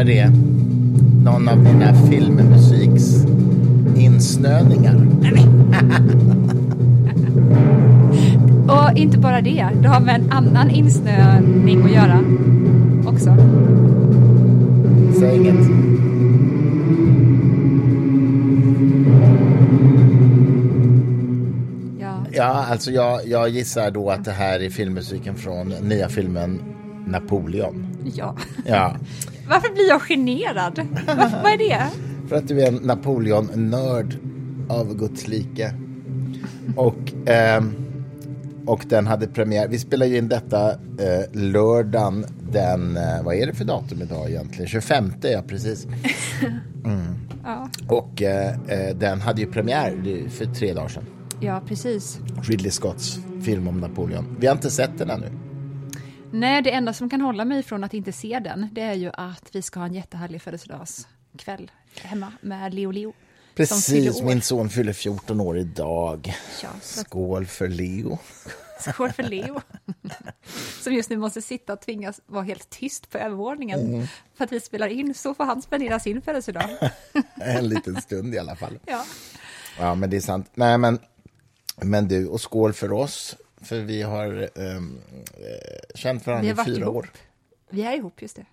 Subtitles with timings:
[0.00, 0.30] här är
[1.24, 3.24] någon av dina filmmusiks
[3.96, 5.06] insnöningar.
[8.68, 12.24] Och inte bara det, det har med en annan insnöning att göra
[13.06, 13.36] också.
[15.20, 15.66] Säg inget.
[22.00, 22.24] Ja.
[22.32, 26.60] Ja, alltså jag, jag gissar då att det här är filmmusiken från nya filmen
[27.06, 27.86] Napoleon.
[28.14, 28.36] ja.
[28.66, 28.96] Ja,
[29.50, 30.80] Varför blir jag generad?
[31.06, 31.86] Varför, vad är det?
[32.28, 34.16] för att du är en Napoleon-nörd
[34.68, 35.74] av Guds like.
[36.76, 37.72] Och, ehm,
[38.66, 40.76] och den hade premiär, vi spelar ju in detta eh,
[41.32, 44.66] lördagen den, eh, vad är det för datum idag egentligen?
[44.68, 45.86] 25, ja precis.
[47.44, 51.04] Ja, Och eh, eh, den hade ju premiär för tre dagar sedan.
[51.40, 52.18] ja, precis.
[52.42, 54.36] Ridley Scotts film om Napoleon.
[54.40, 55.26] Vi har inte sett den ännu.
[56.32, 59.10] Nej, det enda som kan hålla mig från att inte se den, det är ju
[59.14, 61.70] att vi ska ha en jättehärlig födelsedagskväll
[62.02, 63.12] hemma med Leo Leo.
[63.54, 66.34] Precis, min son fyller 14 år idag.
[66.62, 68.18] Ja, så Skål för Leo.
[68.80, 69.60] Skål för Leo.
[70.80, 73.80] Som just nu måste sitta och tvingas vara helt tyst på övervåningen.
[73.80, 74.06] Mm.
[74.34, 76.70] För att vi spelar in, så får han spendera sin födelsedag.
[77.34, 78.78] En liten stund i alla fall.
[78.86, 79.04] Ja.
[79.78, 80.50] Ja, men det är sant.
[80.54, 80.98] Nej, men,
[81.76, 83.36] men du, och skål för oss.
[83.62, 84.80] För vi har eh,
[85.94, 86.96] känt varandra har i fyra ihop.
[86.96, 87.10] år.
[87.70, 88.46] Vi är ihop, just det.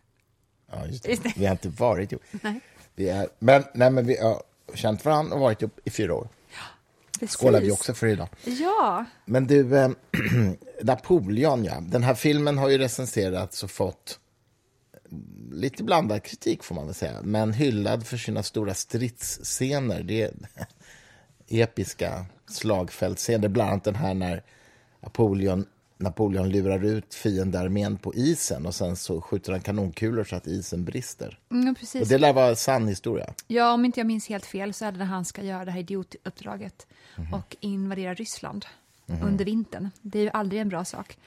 [0.72, 1.10] Ja, just det.
[1.10, 1.34] Just det.
[1.36, 2.24] Vi har inte varit ihop.
[2.32, 2.60] Nej.
[2.96, 6.28] Vi är, men, nej, men vi har känt varandra och varit ihop i fyra år.
[7.20, 7.38] Precis.
[7.38, 8.28] Skålar vi också för idag.
[8.44, 9.90] Ja, Men du, eh,
[10.82, 11.80] Napoleon, ja.
[11.82, 14.20] Den här filmen har ju recenserats och fått
[15.52, 17.22] lite blandad kritik, får man väl säga.
[17.24, 20.04] Men hyllad för sina stora stridsscener.
[20.04, 20.32] Det är
[21.48, 24.44] episka slagfältsscener, bland annat den här när
[25.00, 25.66] Napoleon,
[25.98, 30.86] Napoleon lurar ut fiendearmén på isen och sen så skjuter han kanonkulor så att isen
[30.86, 31.40] brister.
[31.52, 32.10] mm, Och precis.
[32.10, 33.34] det lär vara sann historia.
[33.48, 35.72] Ja, om inte jag minns helt fel så är det när han ska göra det
[35.72, 37.34] här idiotuppdraget Mhm.
[37.34, 38.66] och invadera Ryssland
[39.24, 39.90] under vintern.
[40.02, 41.18] Det är ju aldrig en bra sak.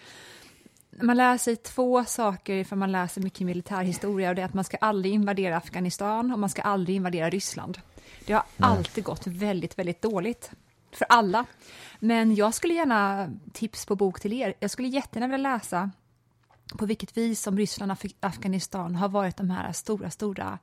[1.03, 4.65] Man lär sig två saker ifall man läser mycket militärhistoria och det är att man
[4.65, 7.79] ska aldrig invadera Afghanistan och man ska aldrig invadera Ryssland.
[8.27, 10.51] Det har alltid gått väldigt, väldigt dåligt
[10.93, 11.47] för alla.
[11.99, 14.55] Men jag skulle gärna tips på bok till er.
[14.61, 15.91] Jag skulle jättegärna vilja läsa
[16.79, 20.59] på vilket vis som Ryssland och Af- Afghanistan har varit de här stora, stora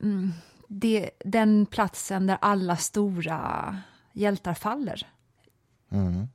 [0.00, 0.32] mm,
[0.68, 3.76] det, den platsen där alla stora
[4.12, 5.06] hjältar faller.
[5.90, 6.28] Mm.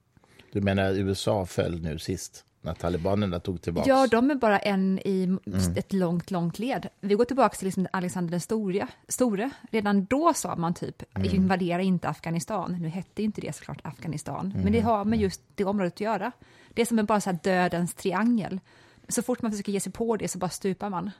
[0.51, 3.89] Du menar USA föll nu sist, när talibanerna tog tillbaka?
[3.89, 5.37] Ja, de är bara en i
[5.75, 6.87] ett långt, långt led.
[7.01, 8.87] Vi går tillbaka till liksom Alexander den store.
[9.07, 9.49] store.
[9.71, 12.77] Redan då sa man typ, invadera inte Afghanistan.
[12.81, 16.31] Nu hette inte det såklart Afghanistan, men det har med just det området att göra.
[16.73, 18.59] Det är som en bara så här dödens triangel.
[19.07, 21.11] Så fort man försöker ge sig på det så bara stupar man.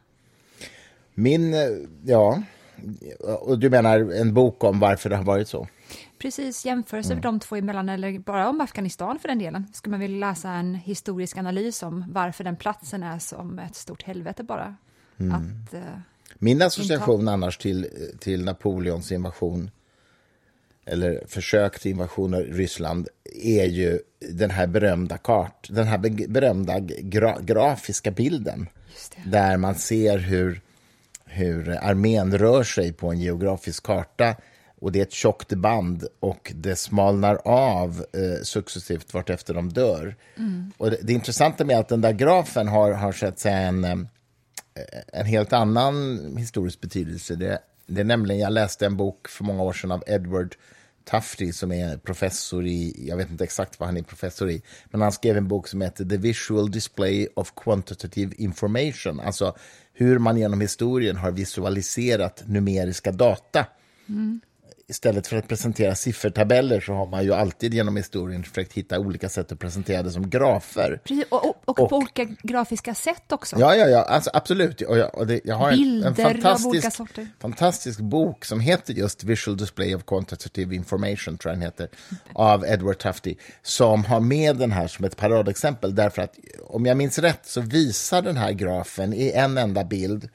[1.13, 1.59] Min, eh,
[2.06, 2.44] ja.
[3.39, 5.67] Och du menar en bok om varför det har varit så?
[6.17, 7.22] Precis, jämförelse mm.
[7.22, 9.67] de två emellan, eller bara om Afghanistan för den delen.
[9.73, 14.03] Skulle man vilja läsa en historisk analys om varför den platsen är som ett stort
[14.03, 14.75] helvete bara.
[15.17, 15.81] Att, eh,
[16.35, 17.88] Min association annars till,
[18.19, 19.72] till Napoleons invasion
[20.85, 23.07] eller försök till invasion av Ryssland
[23.44, 24.00] är ju
[24.31, 28.67] den här berömda kart, den här be- berömda gra, grafiska bilden
[29.25, 30.61] där man ser hur,
[31.25, 34.35] hur armén rör sig på en geografisk karta
[34.79, 40.16] och det är ett tjockt band och det smalnar av eh, successivt vartefter de dör.
[40.78, 43.84] Och det, det intressanta med att den där grafen har, har så att säga en,
[43.84, 43.97] eh,
[45.13, 47.35] en helt annan historisk betydelse.
[47.35, 50.56] Det, det är nämligen, jag läste en bok för många år sedan av Edward
[51.12, 55.01] Tufte som är professor i, jag vet inte exakt vad han är professor i, men
[55.01, 59.56] han skrev en bok som heter The Visual Display of Quantitative Information, alltså
[59.94, 63.65] hur man genom historien har visualiserat numeriska data.
[64.89, 69.30] Istället för att presentera siffertabeller så har man ju alltid genom historien försökt hitta olika
[69.30, 71.00] sätt att presentera det som grafer.
[71.03, 73.59] precis, och, och, och, Och- på olika grafiska sätt också.
[73.59, 74.81] Ja, ja, ja, alltså, absolut.
[74.81, 78.94] Och jag, det, jag har en, en Bilder av olika fantastisk, fantastisk bok som heter
[78.94, 81.89] just Visual Display of Quantitative Information, tror jag den heter,
[82.33, 86.97] av Edward Tufte, som har med den här som ett paradexempel, därför att om jag
[86.97, 90.30] minns rätt så visar den här grafen i en enda bild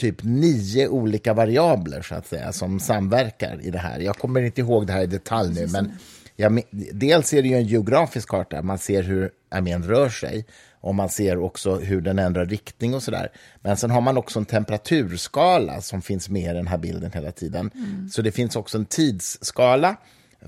[0.00, 4.00] typ nio olika variabler så att säga som samverkar i det här.
[4.00, 5.92] Jag kommer inte ihåg det här i detalj nu, men
[6.36, 6.62] jag,
[6.92, 10.46] dels är det ju en geografisk karta, man ser hur armén rör sig
[10.80, 13.32] och man ser också hur den ändrar riktning och sådär.
[13.62, 17.32] Men sen har man också en temperaturskala som finns med i den här bilden hela
[17.32, 17.70] tiden.
[18.12, 19.96] Så det finns också en tidsskala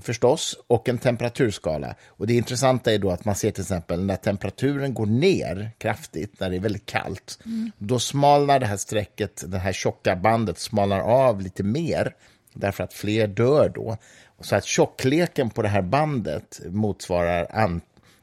[0.01, 1.95] förstås, och en temperaturskala.
[2.07, 6.39] Och det intressanta är då att man ser till exempel när temperaturen går ner kraftigt,
[6.39, 7.71] när det är väldigt kallt, mm.
[7.77, 12.15] då smalnar det här strecket, det här tjocka bandet smalnar av lite mer,
[12.53, 13.97] därför att fler dör då.
[14.39, 17.81] Så att tjockleken på det här bandet motsvarar an,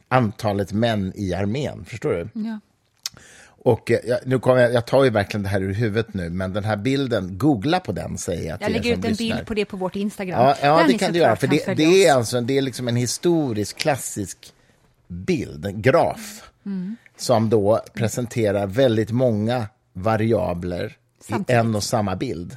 [0.08, 2.28] antalet män i armén, förstår du?
[2.40, 2.61] Ja.
[3.62, 6.52] Och eh, nu kommer jag, jag tar ju verkligen det här ur huvudet nu, men
[6.52, 9.36] den här bilden, googla på den säger jag Jag lägger ut en lyssnar.
[9.36, 10.40] bild på det på vårt Instagram.
[10.40, 12.96] Ja, ja det kan du göra, för det, det, är alltså, det är liksom en
[12.96, 14.52] historisk, klassisk
[15.08, 16.96] bild, en graf, mm.
[17.16, 21.50] som då presenterar väldigt många variabler Samtidigt.
[21.50, 22.56] i en och samma bild.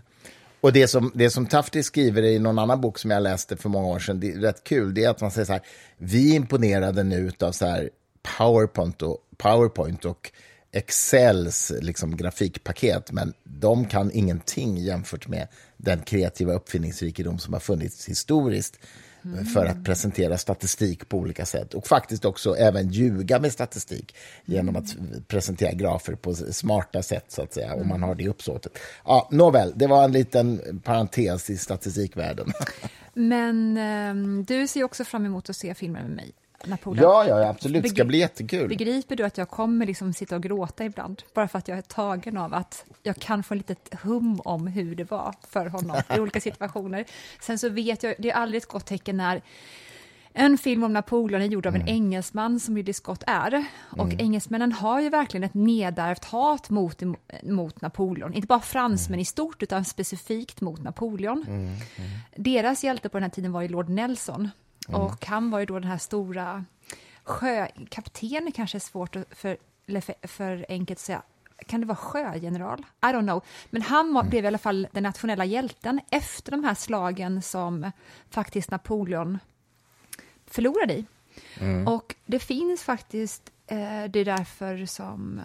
[0.61, 3.69] Och det som, det som Tafti skriver i någon annan bok som jag läste för
[3.69, 5.61] många år sedan, det är rätt kul, det är att man säger så här,
[5.97, 7.89] vi imponerade nu av så här
[8.37, 10.31] PowerPoint och, PowerPoint och
[10.73, 15.47] Excels liksom, grafikpaket, men de kan ingenting jämfört med
[15.77, 18.79] den kreativa uppfinningsrikedom som har funnits historiskt
[19.25, 19.45] mm.
[19.45, 24.15] för att presentera statistik på olika sätt och faktiskt också även ljuga med statistik
[24.45, 27.81] genom att eh, presentera grafer på smarta sätt, så att säga, mm.
[27.81, 28.77] om man har det uppsåtet.
[29.05, 32.53] Ja, nåväl, det var en liten parentes i statistikvärlden.
[33.13, 36.31] Men eh, du ser också fram emot att se filmer med mig.
[36.65, 37.03] Napoleon.
[37.03, 37.83] Ja, ja, absolut.
[37.83, 38.69] Det ska bli jättekul.
[38.69, 41.23] Begriper du att jag kommer liksom sitta och gråta ibland?
[41.33, 44.95] Bara för att jag är tagen av att jag kan få lite hum om hur
[44.95, 47.05] det var för honom i olika situationer.
[47.41, 49.41] Sen så vet jag, det är aldrig ett gott tecken när
[50.33, 51.95] en film om Napoleon är gjord av en mm.
[51.95, 53.65] engelsman som Ridley Scott är.
[53.89, 54.19] Och mm.
[54.19, 57.01] engelsmännen har ju verkligen ett nedärvt hat mot,
[57.43, 58.33] mot Napoleon.
[58.33, 59.19] Inte bara fransmän mm.
[59.19, 61.45] i stort, utan specifikt mot Napoleon.
[61.47, 61.61] Mm.
[61.65, 61.77] mm.
[62.35, 64.49] Deras hjälte på den här tiden var ju Lord Nelson.
[64.89, 65.01] Mm.
[65.01, 66.65] Och han var ju då den här stora
[67.23, 69.57] sjökapten, kanske är svårt för,
[70.01, 71.21] för, för enkelt att säga.
[71.67, 72.79] Kan det vara sjögeneral?
[72.79, 73.43] I don't know.
[73.69, 74.29] Men han var, mm.
[74.29, 77.91] blev i alla fall den nationella hjälten efter de här slagen som
[78.29, 79.39] faktiskt Napoleon
[80.45, 81.05] förlorade i.
[81.59, 81.87] Mm.
[81.87, 85.41] Och det finns faktiskt, eh, det är därför som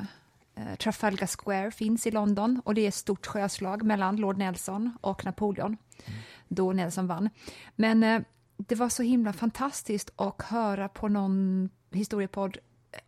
[0.54, 4.98] eh, Trafalgar Square finns i London och det är ett stort sjöslag mellan Lord Nelson
[5.00, 5.76] och Napoleon,
[6.06, 6.20] mm.
[6.48, 7.30] då Nelson vann.
[7.76, 8.22] Men eh,
[8.58, 12.58] det var så himla fantastiskt att höra på någon historiepodd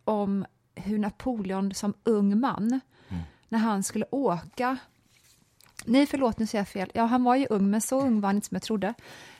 [0.03, 0.45] om
[0.75, 3.23] hur Napoleon som ung man, mm.
[3.49, 4.77] när han skulle åka
[5.85, 6.91] Nej, förlåt, nu säger jag fel.
[6.93, 8.93] Ja, han var ju ung, men så ung var han inte som jag trodde.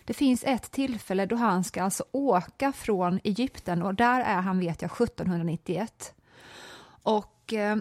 [0.06, 4.60] Det finns ett tillfälle då han ska alltså åka från Egypten och där är han,
[4.60, 6.14] vet jag, 1791.
[7.04, 7.78] Och eh,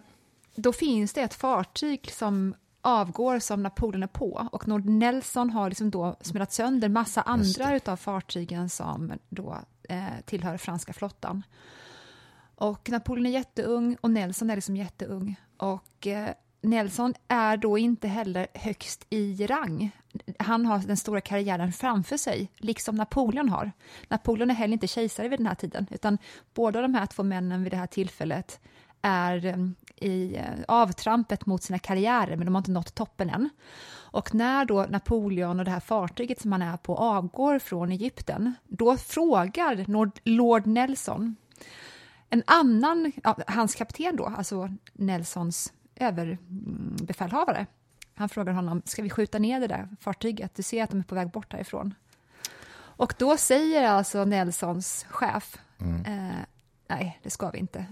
[0.54, 5.68] då finns det ett fartyg som avgår som Napoleon är på och Nord Nelson har
[5.68, 11.42] liksom då smält sönder massa andra av fartygen som då eh, tillhör franska flottan.
[12.54, 15.36] Och Napoleon är jätteung och Nelson är liksom jätteung.
[15.56, 16.30] Och eh,
[16.62, 19.90] Nelson är då inte heller högst i rang.
[20.38, 23.72] Han har den stora karriären framför sig, liksom Napoleon har.
[24.08, 26.18] Napoleon är heller inte kejsare vid den här tiden, utan
[26.54, 28.60] båda de här två männen vid det här tillfället
[29.02, 29.56] är eh,
[30.00, 33.50] i eh, avtrampet mot sina karriärer, men de har inte nått toppen än.
[33.92, 38.54] Och när då Napoleon och det här fartyget som han är på avgår från Egypten,
[38.68, 39.84] då frågar
[40.24, 41.36] Lord Nelson,
[42.28, 47.66] en annan, ja, hans kapten då, alltså Nelsons överbefälhavare,
[48.14, 50.54] han frågar honom, ska vi skjuta ner det där fartyget?
[50.54, 51.94] Du ser att de är på väg bort härifrån.
[52.72, 56.04] Och då säger alltså Nelsons chef, mm.
[56.04, 56.36] eh,
[56.88, 57.86] nej, det ska vi inte.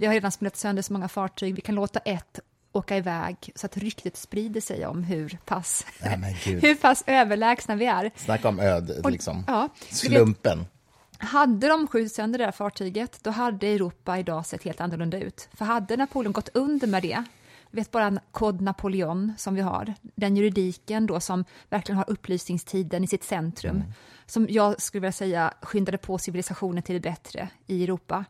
[0.00, 2.40] Vi har redan smält sönder så många fartyg, vi kan låta ett
[2.72, 6.08] åka iväg så att ryktet sprider sig om hur pass, ja,
[6.44, 8.10] hur pass överlägsna vi är.
[8.16, 9.44] Snacka om öd, liksom.
[9.46, 10.58] ja, slumpen.
[10.58, 15.20] Vet, hade de skjutit sönder det där fartyget, då hade Europa idag sett helt annorlunda
[15.20, 15.48] ut.
[15.52, 17.24] För hade Napoleon gått under med det,
[17.70, 23.06] vet bara kod Napoleon som vi har, den juridiken då som verkligen har upplysningstiden i
[23.06, 23.92] sitt centrum, mm.
[24.26, 28.24] som jag skulle vilja säga skyndade på civilisationen till det bättre i Europa.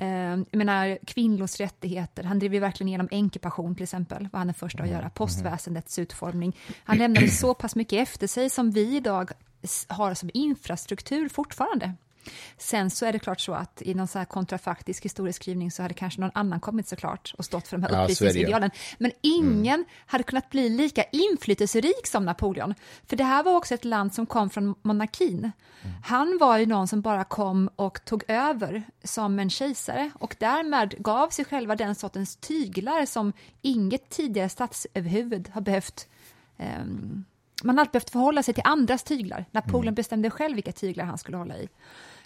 [0.00, 0.08] Eh,
[0.50, 4.54] jag menar, kvinnors rättigheter, han drev ju verkligen igenom änkepension till exempel, var han den
[4.54, 5.00] första att mm.
[5.00, 6.56] göra, postväsendets utformning.
[6.84, 9.30] Han lämnade så pass mycket efter sig som vi idag
[9.88, 11.94] har som infrastruktur fortfarande.
[12.58, 15.94] Sen så är det klart så att i någon så här kontrafaktisk historieskrivning så hade
[15.94, 18.70] kanske någon annan kommit såklart och stått för de här ja, upplysningsidealen.
[18.98, 19.84] Men ingen mm.
[20.06, 22.74] hade kunnat bli lika inflytelserik som Napoleon.
[23.06, 25.38] För det här var också ett land som kom från monarkin.
[25.38, 25.52] Mm.
[26.04, 30.94] Han var ju någon som bara kom och tog över som en kejsare och därmed
[30.98, 33.32] gav sig själva den sortens tyglar som
[33.62, 36.08] inget tidigare statsöverhuvud har behövt
[36.58, 37.24] um,
[37.64, 39.44] man har alltid behövt förhålla sig till andras tyglar.
[39.50, 39.94] Napoleon mm.
[39.94, 41.68] bestämde själv vilka tyglar han skulle hålla i.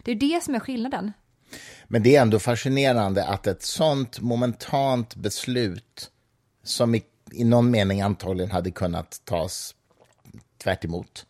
[0.04, 1.12] Det är det som är skillnaden.
[1.84, 6.10] Men det är ändå fascinerande att ett sånt momentant beslut
[6.62, 9.74] som i, i någon mening antagligen hade kunnat tas
[10.58, 11.26] tvärt emot,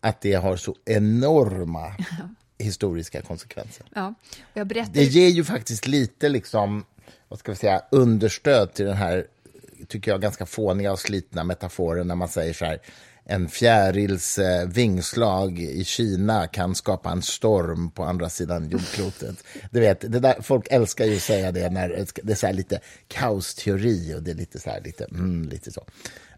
[0.00, 1.96] att det har så enorma
[2.58, 3.86] historiska konsekvenser.
[3.94, 4.14] Ja.
[4.54, 4.98] Jag berättade...
[4.98, 6.84] Det ger ju faktiskt lite liksom,
[7.28, 9.26] vad ska vi säga, understöd till den här,
[9.88, 12.78] tycker jag, ganska fåniga och slitna metaforen när man säger så här,
[13.28, 19.44] en fjärils eh, vingslag i Kina kan skapa en storm på andra sidan jordklotet.
[19.70, 22.80] Du vet, det där, folk älskar ju att säga det när det är så lite
[23.08, 25.84] kaosteori och det är lite så här, lite, mm, lite så.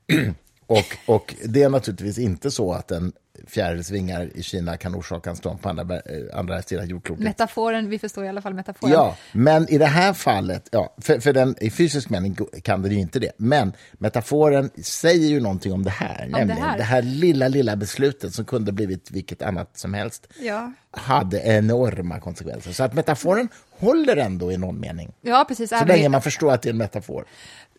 [0.67, 3.13] och, och det är naturligtvis inte så att en
[3.47, 7.25] fjärilsvingar i Kina kan orsaka en storm på andra, eh, andra sidan jordklotet.
[7.25, 8.93] Metaforen, vi förstår i alla fall metaforen.
[8.93, 12.89] Ja, men i det här fallet, ja, för, för den, i fysisk mening kan det
[12.89, 16.79] ju inte det, men metaforen säger ju någonting om det här, om nämligen det här.
[16.79, 20.73] det här lilla, lilla beslutet som kunde blivit vilket annat som helst, ja.
[20.91, 22.73] hade enorma konsekvenser.
[22.73, 25.13] Så att metaforen håller ändå i någon mening.
[25.21, 25.71] Ja, precis.
[25.71, 27.25] Så länge man förstår att det är en metafor.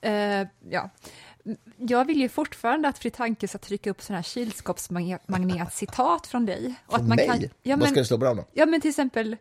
[0.05, 0.89] Uh, ja
[1.77, 6.75] jag vill ju fortfarande att Fritanke ska trycka upp sådana här kylskåpsmagnetcitat från dig.
[6.85, 7.27] Och från att man mig?
[7.27, 8.45] Kan, ja, men, Vad ska det stå bra då?
[8.53, 9.37] Ja, men till exempel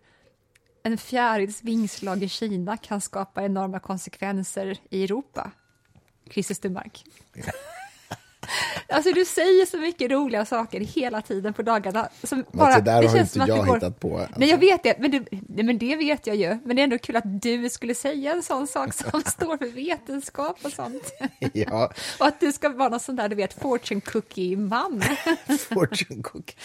[0.82, 5.50] en fjärils vingslag i Kina kan skapa enorma konsekvenser i Europa.
[6.30, 7.04] Christer Stummark.
[8.88, 12.08] Alltså du säger så mycket roliga saker hela tiden på dagarna.
[12.22, 13.74] Som bara, det där det har inte jag går...
[13.74, 14.18] hittat på.
[14.18, 14.34] Alltså.
[14.38, 16.58] Nej, jag vet det men, det, men det vet jag ju.
[16.64, 19.66] Men det är ändå kul att du skulle säga en sån sak som står för
[19.66, 21.12] vetenskap och sånt.
[21.52, 21.92] Ja.
[22.18, 25.02] och att du ska vara någon sån där, du vet, fortune cookie-man.
[25.74, 26.56] fortune cookie.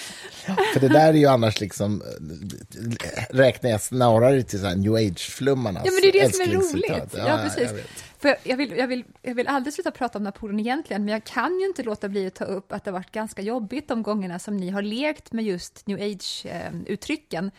[0.74, 2.04] För det där är ju annars liksom,
[3.30, 7.14] räknar jag snarare till new age-flummarnas Ja, men det är det som är roligt.
[7.18, 7.72] Ja, ja precis.
[8.24, 11.14] Jag för jag, vill, jag, vill, jag vill aldrig sluta prata om Napoleon egentligen, men
[11.14, 13.88] jag kan ju inte låta bli att ta upp att det har varit ganska jobbigt
[13.88, 17.52] de gångerna som ni har lekt med just new age-uttrycken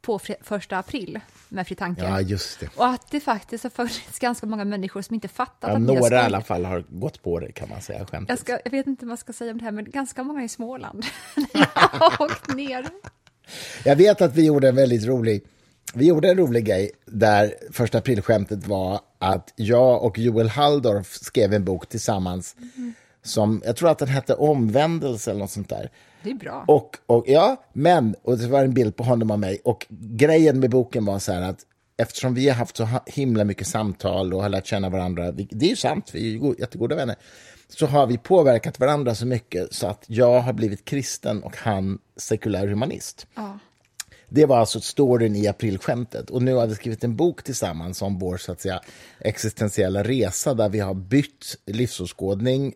[0.00, 2.02] på första april med Fritanke.
[2.02, 2.68] Ja, just det.
[2.76, 6.16] Och att det faktiskt har funnits ganska många människor som inte fattat ja, att Några
[6.16, 8.28] i alla fall har gått på det kan man säga, skämtet.
[8.28, 10.44] Jag, ska, jag vet inte vad jag ska säga om det här, men ganska många
[10.44, 11.04] i Småland.
[11.74, 12.88] har åkt ner.
[13.84, 15.42] Jag vet att vi gjorde en väldigt rolig
[15.94, 21.52] vi gjorde en rolig grej där första aprilskämtet var att jag och Joel Halldorf skrev
[21.52, 22.94] en bok tillsammans mm.
[23.22, 25.90] som, jag tror att den hette Omvändelse eller något sånt där.
[26.22, 26.64] Det är bra.
[26.68, 30.60] Och, och, ja, men, och det var en bild på honom och mig och grejen
[30.60, 31.64] med boken var så här att
[31.96, 35.70] eftersom vi har haft så himla mycket samtal och har lärt känna varandra, det är
[35.70, 37.16] ju sant, vi är jättegoda vänner,
[37.68, 41.98] så har vi påverkat varandra så mycket så att jag har blivit kristen och han
[42.16, 43.26] sekulär humanist.
[43.34, 43.58] Ja.
[44.28, 46.30] Det var alltså storyn i aprilskämtet.
[46.30, 48.80] Och nu har vi skrivit en bok tillsammans om vår så att säga,
[49.20, 52.74] existentiella resa där vi har bytt livsåskådning,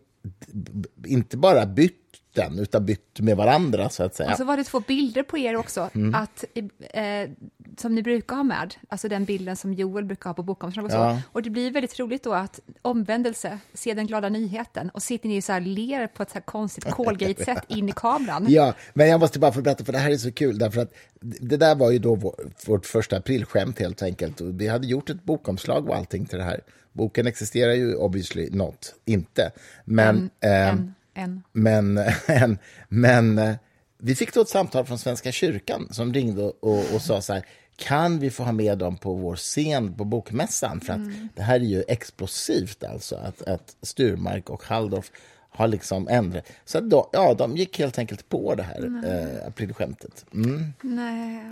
[1.05, 2.02] inte bara bytt
[2.33, 4.31] den, utan bytt med varandra så att säga.
[4.31, 6.15] Och så var det två bilder på er också, mm.
[6.15, 6.45] att,
[6.93, 7.29] eh,
[7.77, 10.97] som ni brukar ha med, alltså den bilden som Joel brukar ha på bokomslaget och
[10.97, 10.97] så.
[10.97, 11.21] Ja.
[11.31, 15.41] Och det blir väldigt roligt då att omvändelse, se den glada nyheten, och sitter ni
[15.41, 18.45] så här ler på ett så här konstigt Colgate-sätt in i kameran.
[18.49, 20.93] Ja, men jag måste bara få berätta, för det här är så kul, därför att
[21.21, 22.35] det där var ju då vår,
[22.67, 24.41] vårt första aprilskämt helt enkelt.
[24.41, 26.61] Och vi hade gjort ett bokomslag och allting till det här.
[26.93, 29.51] Boken existerar ju obviously not, inte.
[29.85, 30.29] Men...
[30.39, 31.43] En, eh, en en.
[31.51, 32.57] Men, en,
[32.89, 33.55] men eh,
[33.97, 37.45] vi fick då ett samtal från Svenska kyrkan som ringde och, och sa så här,
[37.75, 40.81] kan vi få ha med dem på vår scen på Bokmässan?
[40.81, 41.29] För att mm.
[41.35, 45.11] det här är ju explosivt alltså, att, att Sturmark och Halldorf
[45.49, 46.51] har liksom ändrat.
[46.65, 50.25] Så då, ja, de gick helt enkelt på det här eh, aprilskämtet.
[50.33, 50.73] Mm.
[50.81, 51.51] Nej.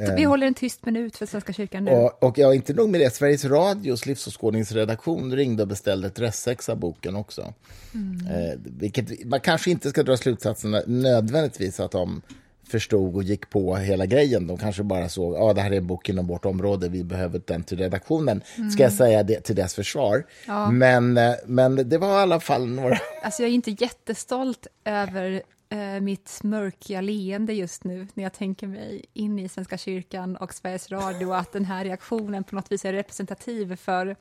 [0.00, 0.28] Vi, vi eh.
[0.28, 1.90] håller en tyst minut för Svenska kyrkan nu.
[1.90, 6.68] Och, och ja, inte nog med det, Sveriges Radios livsåskådningsredaktion ringde och beställde ett resex
[6.68, 7.54] av boken också.
[7.94, 8.26] Mm.
[8.26, 12.22] Eh, vilket man kanske inte ska dra slutsatsen nödvändigtvis att de
[12.68, 14.46] förstod och gick på hela grejen.
[14.46, 17.04] De kanske bara såg att ah, det här är en bok inom vårt område, vi
[17.04, 18.42] behöver den till redaktionen.
[18.56, 18.70] Mm.
[18.70, 20.24] Ska jag säga det till dess försvar.
[20.46, 20.70] Ja.
[20.70, 22.98] Men, eh, men det var i alla fall några...
[23.22, 25.42] Alltså jag är inte jättestolt över
[25.74, 30.54] eh, mitt mörka leende just nu när jag tänker mig in i Svenska kyrkan och
[30.54, 34.16] Sveriges Radio att den här reaktionen på något vis är representativ för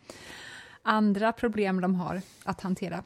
[0.81, 3.03] andra problem de har att hantera.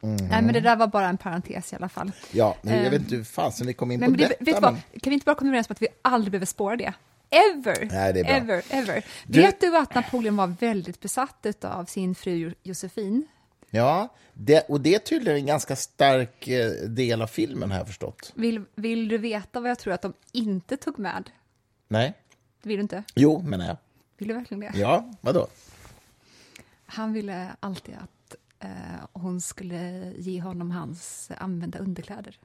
[0.00, 0.16] Mm.
[0.16, 2.12] Nej, men det där var bara en parentes i alla fall.
[2.32, 4.60] Ja, men jag vet inte hur fasen vi kom in på det, detta.
[4.60, 6.92] Vad, kan vi inte bara komma överens om att vi aldrig behöver spåra det?
[7.30, 7.88] Ever!
[7.92, 8.22] Nej.
[8.26, 9.04] Ever, ever.
[9.26, 9.40] Du...
[9.40, 13.26] Vet du att Napoleon var väldigt besatt av sin fru Josefin?
[13.70, 18.32] Ja, det, och det är tydligen en ganska stark eh, del av filmen, jag förstått.
[18.34, 21.30] Vill, vill du veta vad jag tror att de inte tog med?
[21.88, 22.14] Nej.
[22.62, 23.04] Det vill du inte?
[23.14, 23.76] Jo, menar jag.
[24.18, 24.78] Vill du verkligen det?
[24.78, 25.46] Ja, vadå?
[26.86, 28.68] Han ville alltid att eh,
[29.12, 32.38] hon skulle ge honom hans använda underkläder.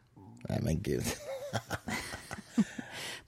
[0.49, 1.03] Nej, men gud.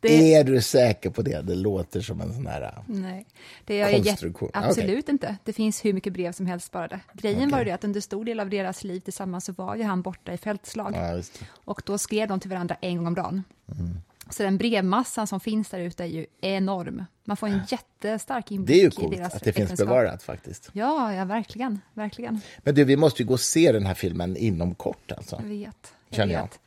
[0.10, 1.42] Det- Är du säker på det?
[1.42, 2.74] Det låter som en sån här...
[2.88, 3.26] Nej,
[3.66, 4.50] det är Konstruktion.
[4.54, 5.36] Ah, absolut inte.
[5.44, 7.00] Det finns hur mycket brev som helst sparade.
[7.14, 7.66] Grejen var ju Okej.
[7.66, 10.38] det att under stor del av deras liv tillsammans så var ju han borta i
[10.38, 10.94] fältslag.
[10.96, 11.22] Ja.
[11.52, 13.44] Och då skrev de till varandra en gång om dagen.
[13.72, 13.98] Mm.
[14.30, 17.06] Så den brevmassan som finns där ute är ju enorm.
[17.26, 19.88] Man får en jättestark inblick Det är ju i coolt deras att det finns äktenskap.
[19.88, 20.70] bevarat faktiskt.
[20.74, 21.82] Ja, ja, verkligen.
[21.94, 22.42] Verkligen.
[22.58, 25.36] Men du, vi måste ju gå och se den här filmen inom kort alltså.
[25.42, 25.94] Jag vet.
[26.10, 26.42] Jag Känner jag.
[26.42, 26.60] vet.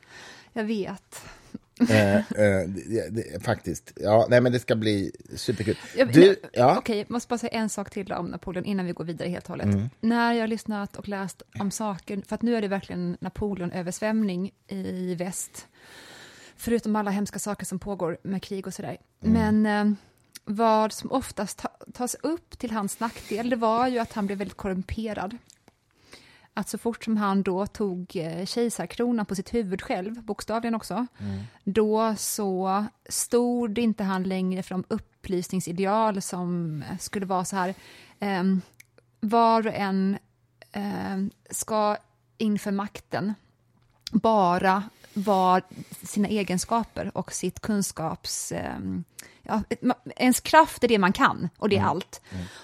[0.53, 1.21] Jag vet.
[1.89, 2.23] Eh, eh,
[2.67, 3.93] det, det, faktiskt.
[3.95, 5.75] Ja, nej, men det ska bli superkul.
[6.13, 9.03] Du, ja, Okej, jag måste bara säga en sak till om Napoleon innan vi går
[9.03, 9.65] vidare helt och hållet.
[9.65, 9.89] Mm.
[9.99, 14.51] När jag har lyssnat och läst om saker, för att nu är det verkligen Napoleon-översvämning
[14.67, 15.67] i väst,
[16.57, 18.97] förutom alla hemska saker som pågår med krig och sådär.
[19.23, 19.61] Mm.
[19.63, 19.95] Men eh,
[20.45, 24.37] vad som oftast ta, tas upp till hans nackdel, det var ju att han blev
[24.37, 25.37] väldigt korrumperad.
[26.53, 31.07] Att så fort som han då tog eh, kejsarkronan på sitt huvud själv, bokstavligen också,
[31.63, 37.73] då så stod inte han längre för de upplysningsideal som skulle vara så här,
[38.19, 38.61] ehm,
[39.19, 40.17] var och en
[40.71, 41.97] ehm, ska
[42.37, 43.33] inför makten
[44.11, 45.61] bara vara
[46.03, 48.51] sina egenskaper och sitt kunskaps...
[48.51, 49.03] ehm,
[49.49, 52.21] ja, ens kraft är det man kan och det är allt.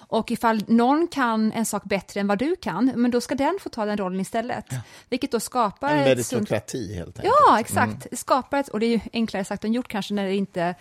[0.08, 3.58] Och ifall någon kan en sak bättre än vad du kan, men då ska den
[3.62, 4.65] få ta den rollen istället.
[5.10, 7.36] Vilket då skapar en ett sunt meritokrati helt enkelt.
[7.48, 8.08] Ja, exakt.
[8.10, 10.75] Det skapar ett, och det är ju enklare sagt än gjort kanske när det inte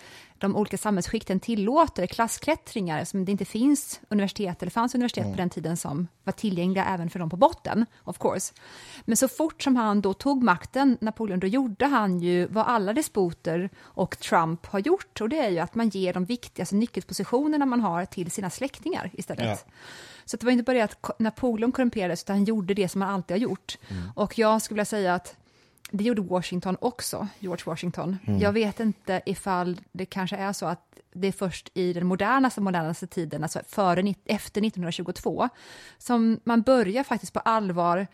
[0.45, 5.49] de olika samhällsskikten tillåter klassklättringar, som det inte finns universitet, eller fanns universitet på den
[5.49, 8.53] tiden som var tillgängliga även för dem på botten, of course.
[9.05, 12.93] Men så fort som han då tog makten, Napoleon, då gjorde han ju vad alla
[12.93, 17.65] despoter och Trump har gjort, och det är ju att man ger de viktigaste nyckelpositionerna
[17.65, 19.65] man har till sina släktingar istället.
[19.65, 19.71] Ja.
[20.25, 23.13] Så det var inte bara det att Napoleon korrumperades, utan han gjorde det som han
[23.13, 23.77] alltid har gjort.
[24.15, 25.35] Och jag skulle vilja säga att
[25.91, 28.17] det gjorde Washington också, George Washington.
[28.39, 32.61] Jag vet inte ifall det kanske är så att det är först i den modernaste,
[32.61, 35.49] modernaste tiden, alltså före, efter 1922,
[35.97, 38.07] som man börjar faktiskt på allvar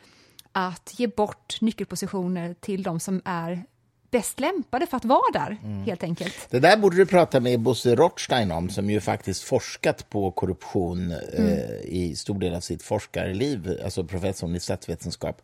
[0.51, 3.63] att ge bort nyckelpositioner till de som är
[4.11, 6.47] bäst lämpade för att vara där, helt enkelt.
[6.49, 11.11] Det där borde du prata med Bosse Rothstein om, som ju faktiskt forskat på korruption
[11.11, 15.41] eh, i stor del av sitt forskarliv, alltså professorn i statsvetenskap,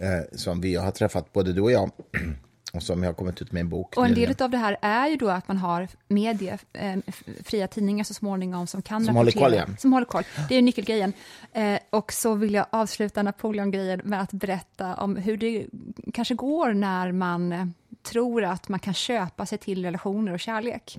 [0.00, 1.90] eh, som vi har träffat, både du och jag,
[2.72, 4.34] och som jag har kommit ut med en bok Och en nyligen.
[4.34, 6.96] del av det här är ju då att man har medier, eh,
[7.44, 9.60] fria tidningar så småningom som kan Som håller rapportera.
[9.64, 9.76] koll, ja.
[9.78, 10.22] Som håller koll.
[10.48, 11.12] Det är ju nyckelgrejen.
[11.52, 15.66] Eh, och så vill jag avsluta Napoleon-grejen med att berätta om hur det
[16.14, 17.64] kanske går när man eh,
[18.06, 20.96] tror att man kan köpa sig till relationer och kärlek.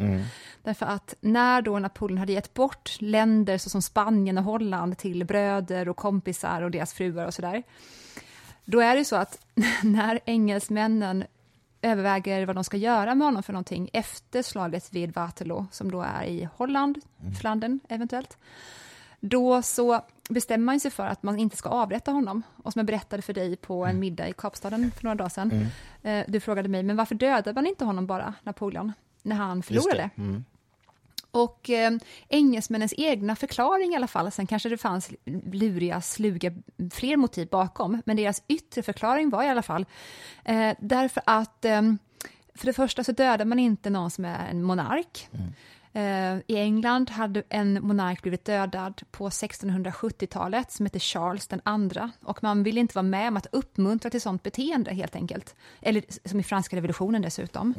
[0.64, 5.90] Därför att när då Napoleon hade gett bort länder såsom Spanien och Holland till bröder
[5.90, 7.64] och kompisar och deras fruar och sådär,
[8.66, 9.46] då är det så att
[9.84, 11.24] när engelsmännen
[11.82, 16.02] överväger vad de ska göra med honom för någonting efter slaget vid Waterloo, som då
[16.02, 16.98] är i Holland,
[17.42, 18.38] Flandern eventuellt,
[19.20, 22.44] då så bestämmer man sig för att man inte ska avrätta honom.
[22.64, 25.68] Och som jag berättade för dig på en middag i Kapstaden för några dagar sedan,
[26.04, 30.10] eh, du frågade mig, men varför dödade man inte honom bara, Napoleon, när han förlorade?
[30.18, 30.46] Mm.
[31.32, 31.92] Och eh,
[32.28, 35.12] engelsmännens egna förklaring i alla fall, sen kanske det fanns
[35.52, 36.52] luriga, sluga,
[36.92, 39.86] fler motiv bakom, men deras yttre förklaring var i alla fall
[40.44, 41.82] eh, därför att eh,
[42.56, 45.30] för det första så dödar man inte någon som är en monark.
[45.32, 45.40] Eh,
[46.48, 52.44] I England hade en monark blivit dödad på 1670-talet som heter Charles den andra och
[52.44, 55.56] man ville inte vara med om att uppmuntra till sånt beteende helt enkelt.
[55.82, 57.74] Eller som i franska revolutionen dessutom.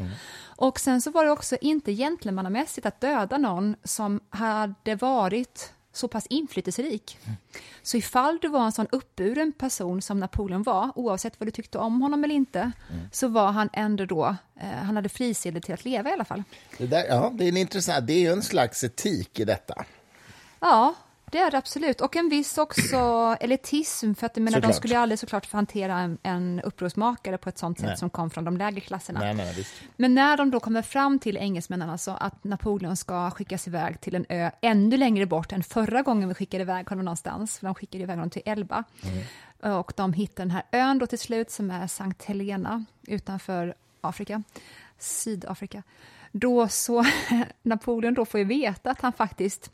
[0.44, 6.09] Och sen så var det också inte gentlemannamässigt att döda någon som hade varit så
[6.09, 7.18] pass inflytelserik.
[7.83, 11.79] Så ifall du var en sån uppburen person som Napoleon var, oavsett vad du tyckte
[11.79, 12.72] om honom eller inte,
[13.12, 16.42] så var han ändå då, eh, han hade frisedel till att leva i alla fall.
[16.79, 19.85] Det, där, ja, det är en intressant, det är ju en slags etik i detta.
[20.61, 20.94] Ja,
[21.33, 22.01] det är det absolut.
[22.01, 22.97] Och en viss också
[23.41, 27.49] elitism, för att jag menar, de skulle ju aldrig såklart hantera en, en upprorsmakare på
[27.49, 27.97] ett sånt sätt Nej.
[27.97, 29.21] som kom från de lägre klasserna.
[29.21, 29.67] Nej, nej.
[29.97, 34.14] Men när de då kommer fram till engelsmännen, alltså att Napoleon ska skickas iväg till
[34.14, 37.75] en ö ännu längre bort än förra gången vi skickade iväg honom någonstans, för de
[37.75, 38.85] skickade iväg honom till Elba.
[39.62, 44.43] Och de hittar den här ön då till slut som är Sankt Helena utanför Afrika,
[44.99, 45.83] Sydafrika.
[46.33, 47.05] Då så,
[47.62, 49.71] Napoleon då får ju veta att han faktiskt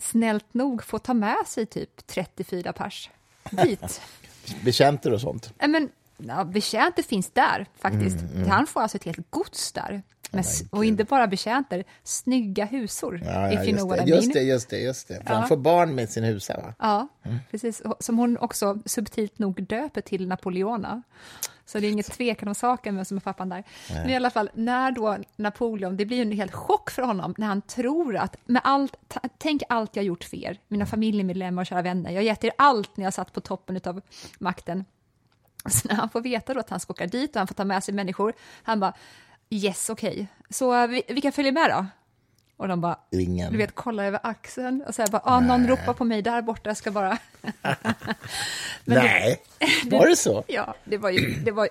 [0.00, 3.10] snällt nog får ta med sig typ 34 pers
[3.50, 4.00] dit.
[4.64, 5.52] Betjänter och sånt.
[5.68, 8.16] Men ja, betjänter finns där faktiskt.
[8.48, 10.02] Han får alltså ett helt gods där.
[10.30, 13.20] Men, s- och inte bara betjänter, snygga husor.
[13.24, 15.14] Ja, ja, just, det, just det, just det, just det.
[15.14, 15.38] För Ja.
[15.38, 16.74] han får barn med sin husa, va?
[16.78, 17.08] Ja,
[17.50, 17.80] precis.
[17.80, 21.02] Och Som hon också subtilt nog döper till Napoleona.
[21.66, 23.64] Så det är inget tvekan om saken vem som är pappan där.
[23.88, 27.46] Men i alla fall, när då Napoleon, det blir en helt chock för honom när
[27.46, 28.96] han tror att, med allt,
[29.38, 32.52] tänk allt jag gjort för er, mina familjemedlemmar och kära vänner, jag har gett er
[32.58, 34.00] allt när jag satt på toppen av
[34.38, 34.84] makten.
[35.68, 37.64] Så när han får veta då att han ska åka dit och han får ta
[37.64, 38.94] med sig människor, han bara
[39.50, 41.86] yes, okej, så eh, vi, vilka följer med då?
[42.56, 43.52] Och de bara, Ingen.
[43.52, 46.70] du vet, kolla över axeln och säger bara, ah, någon ropar på mig där borta,
[46.70, 47.18] jag ska bara...
[48.84, 49.42] Men det- Nej,
[49.90, 50.44] var det så?
[50.48, 51.34] Ja, det var ju...
[51.44, 51.68] Det var,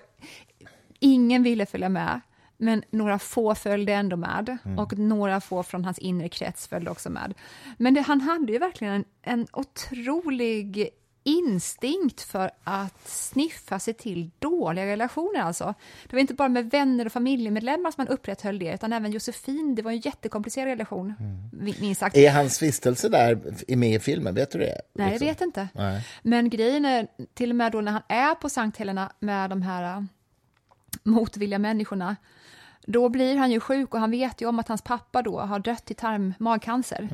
[1.00, 2.22] ingen ville följa med,
[2.58, 4.58] men några få följde ändå med.
[4.78, 7.34] Och några få från hans inre krets följde också med.
[7.78, 10.90] Men det, han hade ju verkligen en, en otrolig
[11.24, 15.40] instinkt för att sniffa sig till dåliga relationer.
[15.40, 15.74] Alltså.
[16.08, 19.76] Det var inte bara med vänner och familjemedlemmar som han upprätthöll det, utan även Josefin.
[19.76, 21.76] Det var en jättekomplicerad relation, mm.
[21.80, 22.18] minst sagt.
[22.18, 23.40] Är hans vistelse där
[23.76, 24.36] med i filmen?
[24.36, 24.82] Vet du det?
[24.94, 25.28] Nej, jag Liksom?
[25.28, 25.68] vet inte.
[25.74, 26.08] Nej.
[26.22, 29.62] Men grejen är, till och med då när han är på Sankt Helena med de
[29.62, 30.04] här äh,
[31.04, 32.16] motvilliga människorna,
[32.86, 35.60] då blir han ju sjuk och han vet ju om att hans pappa då har
[35.60, 37.10] dött i tarm magcancer.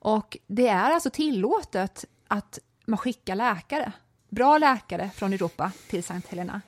[0.00, 3.92] Och det är alltså tillåtet att man skickar läkare,
[4.28, 6.60] bra läkare från Europa till Sankt Helena.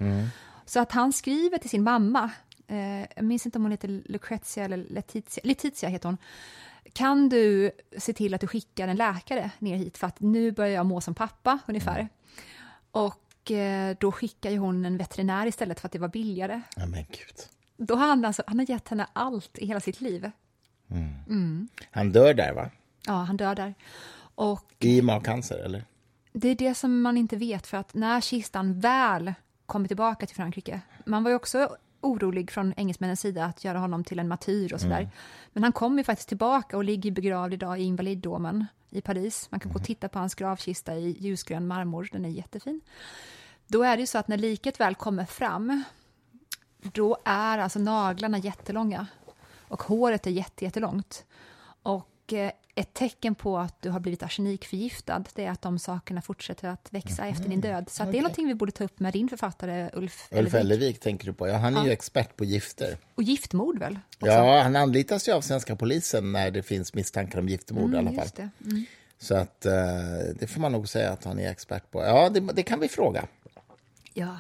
[0.67, 2.31] Så att han skriver till sin mamma,
[2.67, 6.19] eh, jag minns inte om hon heter Lucrezia eller Letizia, Letizia heter hon,
[6.93, 10.73] kan du se till att du skickar en läkare ner hit för att nu börjar
[10.73, 12.09] jag må som pappa ungefär.
[12.91, 16.61] Och eh, då skickar ju hon en veterinär istället för att det var billigare.
[16.77, 17.37] Ja, men gud.
[17.77, 20.31] Då har han, alltså, han har gett henne allt i hela sitt liv.
[21.91, 22.71] Han dör där, va?
[23.07, 23.75] Ja, han dör där.
[24.35, 25.85] Och I magcancer, eller?
[26.33, 29.35] Det är det som man inte vet för att när kistan väl
[29.67, 34.05] kommer tillbaka till Frankrike, man var ju också orolig från engelsmännens sida att göra honom
[34.05, 35.11] till en martyr och sådär.
[35.53, 39.47] Men han kommer ju faktiskt tillbaka och ligger begravd idag i Invaliddomen i Paris.
[39.51, 42.81] Man kan gå och titta på hans gravkista i ljusgrön marmor, den är jättefin.
[43.67, 45.83] Då är det ju så att när liket väl kommer fram,
[46.83, 49.07] då är alltså naglarna jättelånga
[49.69, 51.25] och håret är jätte, jättelångt.
[51.83, 56.23] Och eh, ett tecken på att du har blivit arsenikförgiftad, det är att de sakerna
[56.23, 57.89] fortsätter att växa efter din död.
[57.91, 60.55] Så att det är någonting vi borde ta upp med din författare Ulf, Ulf.
[60.55, 61.49] Ellevik tänker du på.
[61.49, 61.93] Ja, han är ju Ja.
[61.93, 62.97] expert på gifter.
[63.15, 63.99] Och giftmord väl?
[64.21, 64.27] också?
[64.33, 68.15] Ja, han anlitas ju av svenska polisen när det finns misstankar om giftmord i Mm,
[68.37, 68.49] det.
[68.65, 68.85] Mm.
[69.19, 69.73] Så att eh,
[70.41, 72.03] det får man nog säga att han är expert på.
[72.03, 73.27] Ja, det, det kan vi fråga.
[74.15, 74.37] Ja.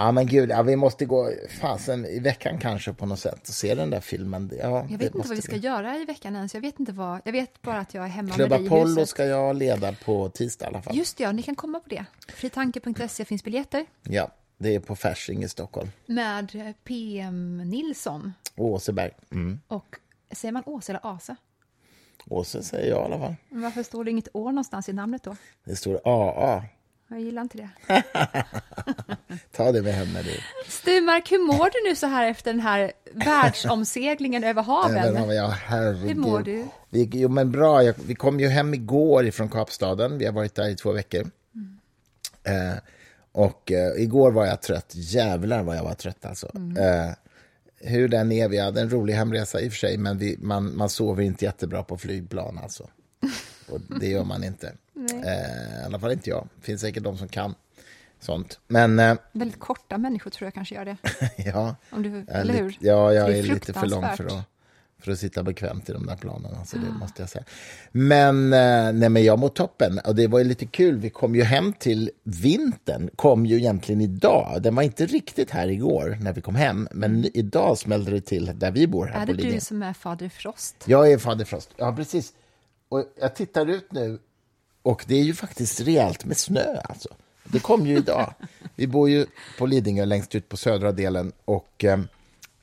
[0.00, 1.30] Ja, men gud, ja, vi måste gå
[1.60, 4.50] fasen i veckan kanske på något sätt och se den där filmen.
[4.58, 5.58] Ja, Jag vet inte vad vi ska vi.
[5.58, 6.54] göra i veckan ens.
[6.54, 7.20] Jag vet inte vad.
[7.24, 9.08] Jag vet bara att jag är hemma Klubb med dig i Apollo huset.
[9.08, 10.96] ska jag leda på tisdag i alla fall.
[10.96, 12.04] Just det, ja, ni kan komma på det.
[12.28, 15.90] Fritanke.se finns biljetter Ja, det är på Fasching i Stockholm.
[16.06, 19.10] med eh, PM Nilsson Åseberg.
[19.32, 19.60] Mm.
[19.68, 19.96] och
[20.32, 21.36] säger man Åse eller Ase?
[22.30, 23.34] Åse säger jag i alla fall.
[23.48, 25.36] Men varför står det inget år någonstans i namnet då?
[25.64, 26.62] Det står AA.
[27.10, 28.02] Jag gillar inte det.
[29.52, 30.40] Ta det med henne du.
[30.68, 35.16] Sturmark, hur mår du nu så här efter den här världsomseglingen över haven?
[35.16, 36.08] Om jag, herregud.
[36.08, 36.66] Hur mår du?
[36.90, 37.82] Vi, jo, men bra.
[37.82, 40.18] Jag, vi kom ju hem igår ifrån Kapstaden.
[40.18, 41.30] Vi har varit där i två veckor.
[41.54, 42.72] Mm.
[42.72, 42.78] Eh,
[43.32, 44.92] och eh, igår var jag trött.
[44.94, 46.50] Jävlar vad jag var trött alltså.
[46.54, 46.76] Mm.
[46.76, 47.12] Eh,
[47.80, 50.76] hur den är, vi hade en rolig hemresa i och för sig, men vi, man,
[50.76, 52.88] man sover inte jättebra på flygplan alltså.
[53.68, 54.72] Och det gör man inte.
[55.24, 56.48] Eh, I alla fall inte jag.
[56.56, 57.54] Det finns säkert de som kan
[58.20, 58.60] sånt.
[58.68, 60.96] Men eh, Väldigt korta människor tror jag kanske gör det.
[61.36, 62.76] ja, Om du, är eller lite- hur?
[62.80, 64.44] Ja, jag Det är, är lite för lång för att,
[64.98, 66.54] för att sitta bekvämt i de där planen.
[66.58, 66.80] Alltså, Ah.
[66.80, 67.44] det måste jag säga.
[67.92, 69.98] Men, eh, nej, men jag mår toppen.
[69.98, 70.98] Och det var ju lite kul.
[70.98, 73.10] Vi kom ju hem till vintern.
[73.16, 74.62] Kom ju egentligen idag.
[74.62, 76.88] Den var inte riktigt här igår när vi kom hem.
[76.92, 79.28] Men idag smällde det till där vi bor här Mm.
[79.38, 80.76] Är det du som är Fader Frost?
[80.86, 81.70] Jag är Fader Frost.
[81.76, 82.32] Ja, precis.
[82.88, 84.18] Och jag tittar ut nu
[84.82, 86.80] och det är ju faktiskt rejält med snö.
[86.84, 87.08] Alltså.
[87.44, 88.34] Det kom ju idag.
[88.74, 89.26] Vi bor ju
[89.58, 92.00] på Lidingö längst ut på södra delen och eh,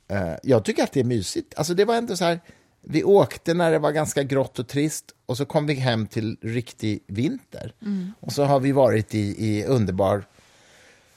[0.07, 1.53] eh, jag tycker att det är mysigt.
[1.57, 2.39] Alltså det var ändå så här,
[2.81, 6.38] vi åkte när det var ganska grått och trist och så kom vi hem till
[6.41, 7.73] riktig vinter.
[8.19, 10.23] Och så har vi varit i, i underbar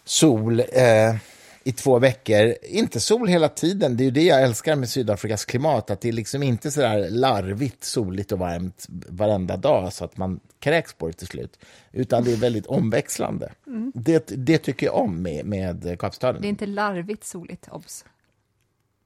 [0.05, 1.17] sol eh,
[1.65, 2.55] i två veckor.
[2.63, 6.09] Inte sol hela tiden, det är ju det jag älskar med Sydafrikas klimat, att det
[6.09, 10.93] är liksom inte så där larvigt, soligt och varmt varenda dag så att man kräks
[10.93, 11.59] på det till slut,
[11.93, 13.53] utan det är väldigt omväxlande.
[13.95, 16.43] Det, det tycker jag om med, med Kapstaden.
[16.43, 18.05] Det är inte larvigt soligt, obs.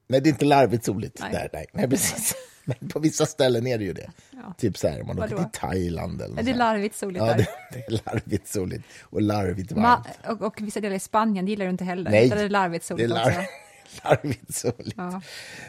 [0.07, 1.31] Nej, det är inte larvigt soligt Nej.
[1.31, 1.65] där, nej.
[1.73, 2.35] nej precis.
[2.79, 4.09] Men på vissa ställen är det ju det.
[4.31, 4.53] Ja.
[4.57, 5.49] Typ så här, om man åker Vadå?
[5.49, 6.57] till Thailand eller Är det sånt.
[6.57, 7.37] larvigt soligt Ja, där?
[7.37, 10.07] det, det är larvigt soligt och larvigt Ma- varmt.
[10.41, 12.11] och, och vissa delar i Spanien gillar du inte heller.
[12.11, 13.41] Nej, Där är det larvigt det är soligt lar- också.
[14.03, 14.93] larvigt soligt.
[14.97, 15.21] Ja.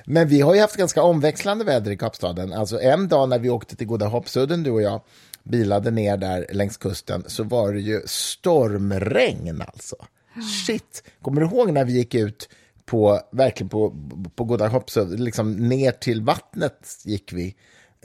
[0.07, 2.53] Men vi har ju haft ganska omväxlande väder i Kapstaden.
[2.53, 5.01] Alltså en dag när vi åkte till Goda Hoppsudden, du och jag,
[5.43, 9.97] bilade ner där längs kusten, så var det ju stormregn alltså.
[10.67, 11.03] Shit!
[11.23, 12.49] Kommer du ihåg när vi gick ut
[12.87, 13.97] på, verkligen på,
[14.35, 17.55] på Goda Hoppsö, liksom ner till vattnet gick vi.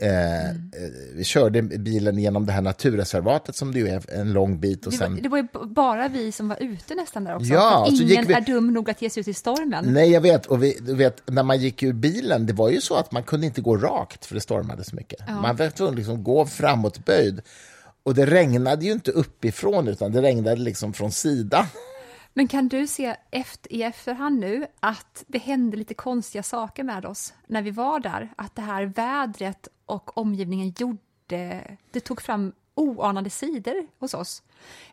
[0.01, 0.71] Eh, mm.
[1.15, 4.87] Vi körde bilen genom det här naturreservatet som det är en lång bit.
[4.87, 5.15] Och sen...
[5.15, 7.53] det, var, det var ju bara vi som var ute nästan där också.
[7.53, 8.33] Ja, ingen vi...
[8.33, 9.85] är dum nog att ge sig ut i stormen.
[9.93, 10.45] Nej, jag vet.
[10.45, 13.23] Och vi, du vet, när man gick ur bilen, det var ju så att man
[13.23, 15.19] kunde inte gå rakt för det stormade så mycket.
[15.27, 15.41] Ja.
[15.41, 17.41] Man var tvungen att liksom gå framåtböjd.
[18.03, 21.65] Och det regnade ju inte uppifrån, utan det regnade liksom från sidan.
[22.39, 27.06] Men kan du se efter, i efterhand nu att det hände lite konstiga saker med
[27.06, 28.30] oss när vi var där?
[28.36, 34.43] Att det här vädret och omgivningen gjorde, det tog fram oanade sidor hos oss.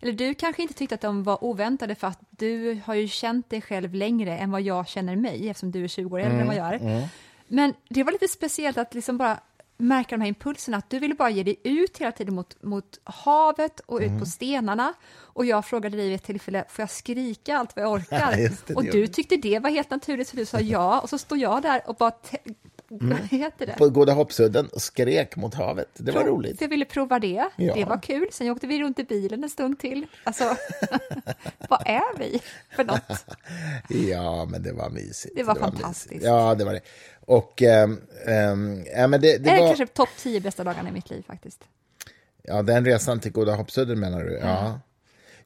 [0.01, 3.51] Eller du kanske inte tyckte att de var oväntade för att du har ju känt
[3.51, 6.41] dig själv längre än vad jag känner mig eftersom du är 20 år äldre mm,
[6.41, 6.79] än vad jag är.
[6.79, 7.09] Mm.
[7.49, 9.41] Men det var lite speciellt att liksom bara
[9.77, 13.01] märka de här impulserna, att du ville bara ge dig ut hela tiden mot, mot
[13.05, 14.21] havet och ut mm.
[14.21, 14.95] på stenarna.
[15.19, 18.39] Och jag frågade dig vid ett tillfälle, får jag skrika allt vad jag orkar?
[18.39, 21.01] Ja, det, och du tyckte det var helt naturligt, så du sa ja.
[21.01, 22.12] Och så står jag där och bara
[22.90, 23.16] Mm.
[23.31, 23.72] heter det?
[23.72, 25.88] På Goda Hoppsudden och skrek mot havet.
[25.94, 26.61] Det var roligt.
[26.61, 27.49] Jag ville prova det.
[27.57, 27.75] Ja.
[27.75, 28.29] Det var kul.
[28.33, 30.07] Sen åkte vi runt i bilen en stund till.
[30.25, 30.44] Alltså,
[31.68, 32.40] vad är vi
[32.77, 33.25] för något?
[34.11, 35.37] ja, men det var mysigt.
[35.37, 36.27] Det var det fantastiskt.
[36.27, 36.81] Var ja, det var det.
[37.20, 39.66] Och, ähm, äh, men det, det, är var...
[39.66, 41.64] kanske topp tio bästa dagarna i mitt liv faktiskt.
[42.42, 44.33] Ja, den resan till Goda Hoppsudden menar du?
[44.33, 44.46] Ja.
[44.46, 44.81] ja.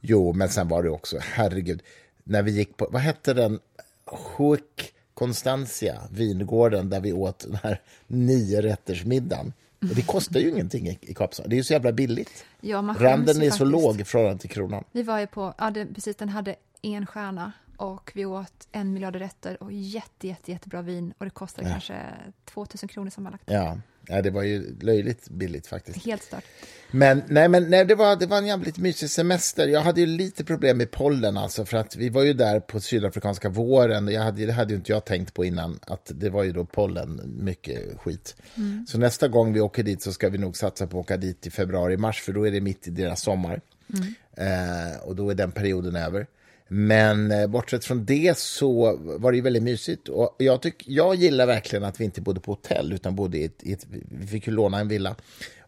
[0.01, 1.83] Jo, men sen var det också, herregud,
[2.25, 3.61] när vi gick på, vad hette den?
[4.05, 9.53] Hook Constantia, vingården, där vi åt den här nio rättersmiddagen.
[9.81, 11.51] Och det kostar ju ingenting i, i Kapstaden.
[11.51, 12.45] Det är ju så jävla billigt.
[12.61, 14.85] Ja, Randen är så låg i förhållande till kronan.
[14.93, 18.93] Vi var ju på, ja, det, precis, den hade en stjärna och vi åt en
[18.93, 21.73] miljard rätter och jätte, jätte, jättebra vin och det kostade ja.
[21.73, 22.03] kanske
[22.45, 23.45] 2000 kronor sammanlagt.
[23.47, 23.79] Ja,
[24.11, 26.05] Ja, det var ju löjligt billigt faktiskt.
[26.05, 26.45] Helt stört.
[26.91, 29.69] Men, nej, men nej, det, var, det var en jävligt mysig semester.
[29.69, 32.81] Jag hade ju lite problem med pollen, alltså, för att vi var ju där på
[32.81, 34.09] sydafrikanska våren.
[34.09, 36.65] Jag hade, det hade ju inte jag tänkt på innan, att det var ju då
[36.65, 38.37] pollen, mycket skit.
[38.55, 38.87] Mm.
[38.89, 41.47] Så nästa gång vi åker dit så ska vi nog satsa på att åka dit
[41.47, 43.61] i februari-mars, för då är det mitt i deras sommar.
[43.95, 44.15] Mm.
[44.37, 46.27] Eh, och då är den perioden över.
[46.73, 50.09] Men eh, bortsett från det så var det ju väldigt mysigt.
[50.09, 53.45] Och jag, tyck, jag gillar verkligen att vi inte bodde på hotell, utan bodde i
[53.45, 55.17] ett, i ett vi fick ju låna en villa.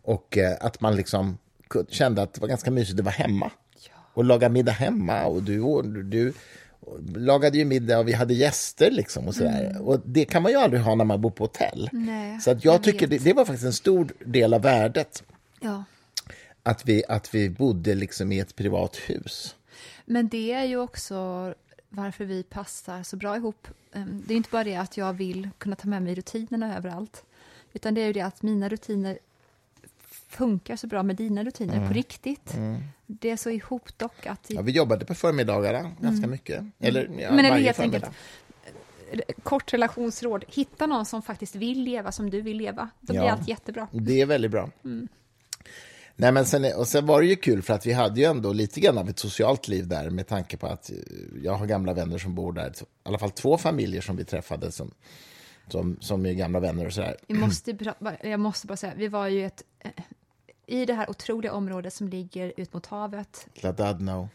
[0.02, 1.38] Och eh, att man liksom
[1.88, 3.50] kände att det var ganska mysigt att vara hemma.
[4.14, 5.24] Och laga middag hemma.
[5.24, 6.32] Och du, och du
[7.14, 9.70] lagade ju middag och vi hade gäster liksom och sådär.
[9.70, 9.82] Mm.
[9.82, 11.88] Och det kan man ju aldrig ha när man bor på hotell.
[11.92, 15.22] Nej, så att jag, jag tycker det, det, var faktiskt en stor del av värdet.
[15.60, 15.84] Ja.
[16.62, 19.54] Att, vi, att vi bodde liksom i ett privat hus.
[20.04, 21.54] Men det är ju också
[21.88, 23.68] varför vi passar så bra ihop.
[23.92, 27.24] Ehm, det är inte bara det att jag vill kunna ta med mig rutinerna överallt,
[27.72, 29.18] utan det är ju det att mina rutiner
[30.28, 31.88] funkar så bra med dina rutiner mm.
[31.88, 32.54] på riktigt.
[32.54, 32.82] Mm.
[33.06, 34.40] Det är så ihopdockat.
[34.46, 35.92] Ja, vi jobbade på förmiddagarna mm.
[36.00, 36.58] ganska mycket.
[36.58, 36.72] Mm.
[36.78, 38.04] Eller, ja, Men eller helt enkelt,
[39.42, 42.88] kort relationsråd, hitta någon som faktiskt vill leva som du vill leva.
[43.00, 43.88] Då blir ja, allt jättebra.
[43.92, 44.70] Det är väldigt bra.
[46.16, 48.52] Nej, men sen, och sen var det ju kul för att vi hade ju ändå
[48.52, 50.90] lite grann av ett socialt liv där med tanke på att
[51.42, 52.70] jag har gamla vänner som bor där.
[52.70, 54.90] I alla fall två familjer som vi träffade som,
[55.68, 57.16] som, som är gamla vänner och sådär.
[57.26, 59.90] Jag måste, jag måste bara säga, vi var ju ett, eh,
[60.66, 63.46] i det här otroliga området som ligger ut mot havet.
[63.54, 64.28] Gladadno.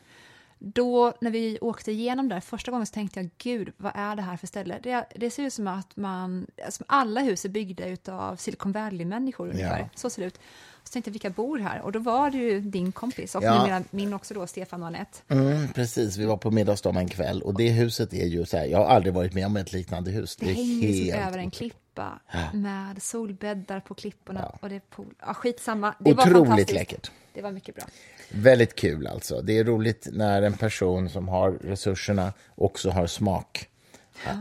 [0.60, 4.22] Då, när vi åkte igenom där, första gången så tänkte jag, gud, vad är det
[4.22, 4.80] här för ställe?
[4.84, 9.50] Det, det ser ut som att man, som alla hus är byggda av Silicon Valley-människor
[9.50, 9.80] ungefär.
[9.80, 9.90] Ja.
[9.96, 10.40] Så ser det ut.
[10.88, 11.82] Så tänkte jag, vilka bor här?
[11.82, 13.82] Och då var det ju din kompis och ja.
[13.92, 15.18] min också då, Stefan och Anette.
[15.28, 18.66] Mm, precis, vi var på middagsdagen en kväll och det huset är ju så här,
[18.66, 20.36] jag har aldrig varit med om ett liknande hus.
[20.36, 22.40] Det, det hänger helt över en klippa ja.
[22.54, 24.58] med solbäddar på klipporna ja.
[24.62, 25.14] och det är pool.
[25.20, 25.96] Ja, skitsamma.
[26.00, 27.12] Det Otroligt var läckert.
[27.34, 27.86] Det var mycket bra.
[28.30, 29.42] Väldigt kul alltså.
[29.42, 33.70] Det är roligt när en person som har resurserna också har smak.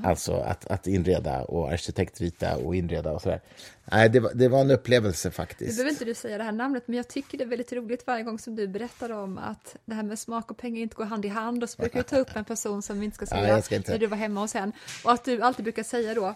[0.05, 3.41] Alltså att, att inreda och arkitektrita och inreda och sådär.
[3.85, 5.71] Nej, det var, det var en upplevelse faktiskt.
[5.71, 8.07] Nu behöver inte du säga det här namnet, men jag tycker det är väldigt roligt
[8.07, 11.05] varje gång som du berättar om att det här med smak och pengar inte går
[11.05, 13.27] hand i hand och så brukar du ta upp en person som vi inte ska
[13.37, 13.93] säga ja, ska inte.
[13.93, 14.73] när du var hemma hos henne
[15.05, 16.35] och att du alltid brukar säga då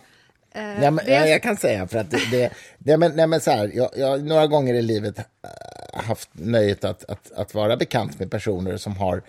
[0.53, 1.29] Eh, ja, men, det...
[1.29, 4.25] Jag kan säga, för att det, det, det men, nej, men så här, jag, jag
[4.25, 5.19] några gånger i livet
[5.93, 9.23] haft nöjet att, att, att vara bekant med personer som har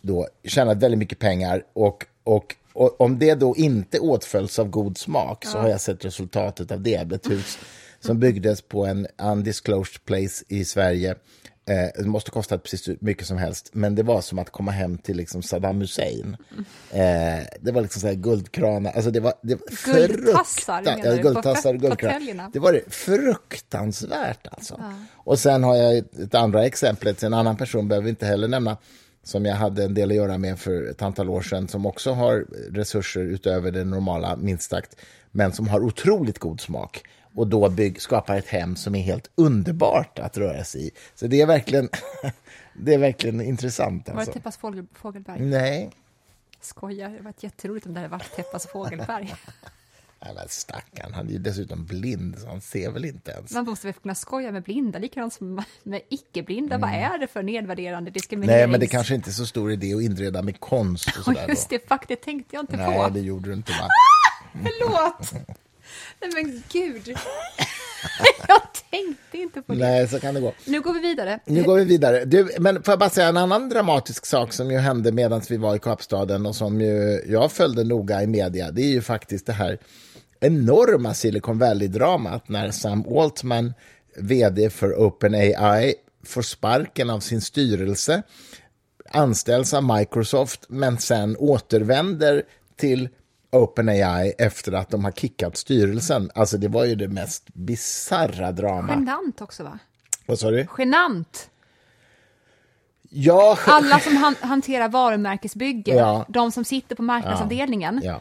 [0.00, 4.98] då tjänat väldigt mycket pengar och, och och om det då inte åtföljs av god
[4.98, 7.12] smak så har jag sett resultatet av det.
[7.12, 7.58] Ett hus
[8.00, 11.14] som byggdes på en undisclosed place i Sverige.
[11.70, 14.70] Eh, det måste kosta precis hur mycket som helst, men det var som att komma
[14.70, 16.36] hem till liksom Saddam Hussein.
[16.90, 21.74] Eh, det var liksom så här guldkranar, alltså det var, det var guldtassar, ja, guldtassar
[21.74, 22.50] och guldkranar.
[22.52, 24.74] Det var fruktansvärt alltså.
[24.78, 24.92] Ja.
[25.16, 28.76] Och sen har jag ett, andra exemplet, en annan person behöver vi inte heller nämna,
[29.30, 32.12] som jag hade en del att göra med för ett antal år sedan, som också
[32.12, 34.96] har resurser utöver det normala, minst sagt,
[35.30, 39.30] men som har otroligt god smak och då bygg, skapar ett hem som är helt
[39.34, 40.90] underbart att röra sig i.
[41.14, 41.88] Så det är verkligen,
[42.74, 44.08] det är verkligen intressant.
[44.08, 44.32] Var det Alltså.
[44.32, 45.40] Teppas fågel, Fågelberg?
[45.40, 45.90] Nej,
[46.60, 49.34] Skojar, det var jätteroligt om det hade varit Teppas Fågelberg.
[50.24, 53.50] Nej, men stackarn, han är ju dessutom blind, så han ser väl inte ens.
[53.52, 56.78] Man måste väl kunna skoja med blinda, likadant som med icke-blinda.
[56.78, 58.52] Vad är det för nedvärderande diskriminerings...
[58.54, 58.70] Mm.
[58.70, 61.24] Nej, men det kanske inte är så stor idé att inreda med konst och Och
[61.24, 61.48] sådär.
[61.48, 62.76] just det, fuck, det tänkte jag inte.
[62.76, 63.08] Nej, på.
[63.08, 63.88] det gjorde du inte, va?
[64.52, 65.32] Förlåt!
[66.20, 67.08] Nej men gud.
[68.48, 69.78] jag tänkte inte på det.
[69.78, 70.52] Nej, så kan det gå.
[70.66, 71.40] Nu går vi vidare.
[71.46, 72.24] Nu går vi vidare.
[72.24, 75.56] Du, men får jag bara säga en annan dramatisk sak som ju hände medan vi
[75.56, 78.70] var i Kapstaden och som ju jag följde noga i media.
[78.70, 79.78] Det är ju faktiskt det här
[80.40, 83.74] enorma Silicon Valley-dramat när Sam Altman,
[84.16, 88.22] vd för OpenAI, får sparken av sin styrelse,
[89.10, 92.42] anställs av Microsoft, men sen återvänder
[92.76, 93.08] till
[93.52, 96.30] OpenAI efter att de har kickat styrelsen.
[96.34, 98.92] Alltså det var ju det mest bizarra drama.
[98.94, 99.78] Genant också va?
[100.26, 100.66] Vad sa du?
[100.78, 101.50] Genant!
[103.12, 106.24] Ja, Alla som han, hanterar varumärkesbygge, Ja.
[106.28, 108.20] de som sitter på marknadsavdelningen, ja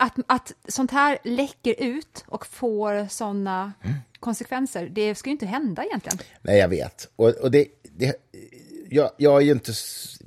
[0.00, 3.96] att, att sånt här läcker ut och får såna Mm.
[4.20, 6.18] konsekvenser, det ska ju inte hända egentligen.
[6.42, 7.08] Nej, jag vet.
[7.16, 8.14] Och, och det, det,
[8.90, 9.72] jag, jag är ju inte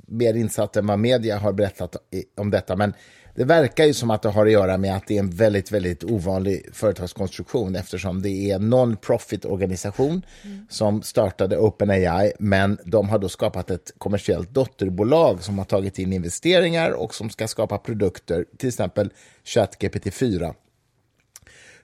[0.06, 1.96] mer insatt än vad media har berättat
[2.36, 2.94] om detta, men
[3.34, 5.72] det verkar ju som att det har att göra med att det är en väldigt,
[5.72, 10.22] väldigt ovanlig företagskonstruktion eftersom det är en non-profit-organisation
[10.68, 16.12] som startade OpenAI, men de har då skapat ett kommersiellt dotterbolag som har tagit in
[16.12, 19.10] investeringar och som ska skapa produkter, till exempel
[19.44, 20.54] ChatGPT-4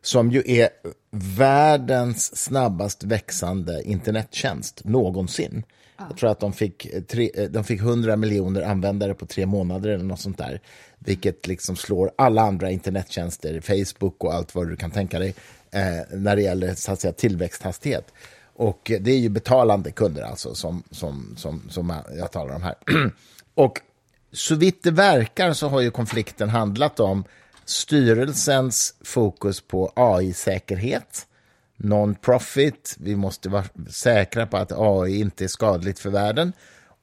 [0.02, 0.68] som ju är
[1.10, 5.62] världens snabbast växande internettjänst någonsin.
[6.08, 10.04] Jag tror att de fick, tre, de fick 100 miljoner användare på tre månader eller
[10.04, 10.60] något sånt där.
[11.04, 15.34] Vilket liksom slår alla andra internettjänster, Facebook och allt vad du kan tänka dig,
[15.70, 18.12] eh, när det gäller så att säga, tillväxthastighet.
[18.54, 22.74] Och det är ju betalande kunder alltså som, som, som, som jag talar om här.
[23.54, 23.80] och
[24.32, 27.24] så vitt det verkar så har ju konflikten handlat om
[27.64, 31.26] styrelsens fokus på AI-säkerhet,
[31.76, 36.52] non-profit, vi måste vara säkra på att AI inte är skadligt för världen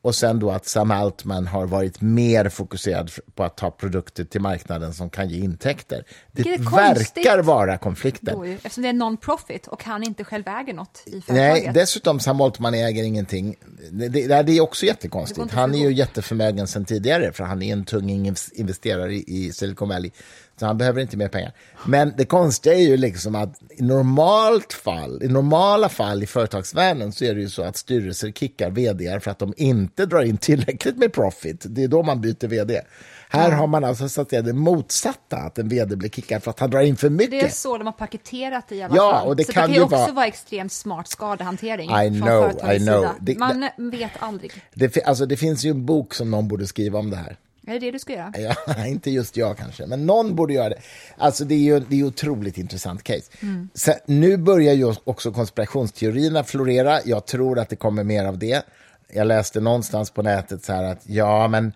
[0.07, 4.41] och sen då att Sam Altman har varit mer fokuserad på att ta produkter till
[4.41, 6.03] marknaden som kan ge intäkter.
[6.31, 7.17] Det konstigt.
[7.17, 8.45] verkar vara konflikten.
[8.45, 11.63] Ju, eftersom det är non-profit och han inte själv äger något i företaget.
[11.63, 13.55] Nej, dessutom Sam Altman äger ingenting.
[13.91, 15.51] Det, det, det är också Det jättekonstigt.
[15.51, 19.51] Han är ju jätteförmögen sen tidigare, för han är en tung inves- investerare i, i
[19.51, 20.11] Silicon Valley.
[20.59, 21.51] Så han behöver inte mer pengar.
[21.85, 27.11] Men det konstiga är ju liksom att i normalt fall, i normala fall i företagsvärlden
[27.11, 30.37] så är det ju så att styrelser kickar vd för att de inte drar in
[30.37, 31.65] tillräckligt med profit.
[31.69, 32.81] Det är då man byter vd.
[33.29, 36.51] Här har man alltså så att säga det motsatta, att en vd blir kickad för
[36.51, 37.31] att han drar in för mycket.
[37.31, 39.27] Det är så de har paketerat det i alla Ja, fall.
[39.27, 40.25] och det så kan det kan ju också vara- vara...
[40.25, 43.05] extremt smart skadehantering I från know, I know.
[43.19, 44.51] Det- Man vet aldrig.
[44.73, 47.37] Det, alltså, det finns ju en bok som någon borde skriva om det här.
[47.67, 48.34] Är det det du ska göra?
[48.38, 50.82] Ja, inte just jag kanske, men någon borde göra det.
[51.17, 53.32] Alltså det är ju det är otroligt intressant case.
[53.73, 56.99] Så, nu börjar ju också konspirationsteorierna florera.
[57.06, 58.65] Jag tror att det kommer mer av det.
[59.13, 61.73] Jag läste någonstans på nätet så här att ja, men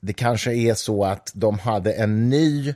[0.00, 2.74] det kanske är så att de hade en ny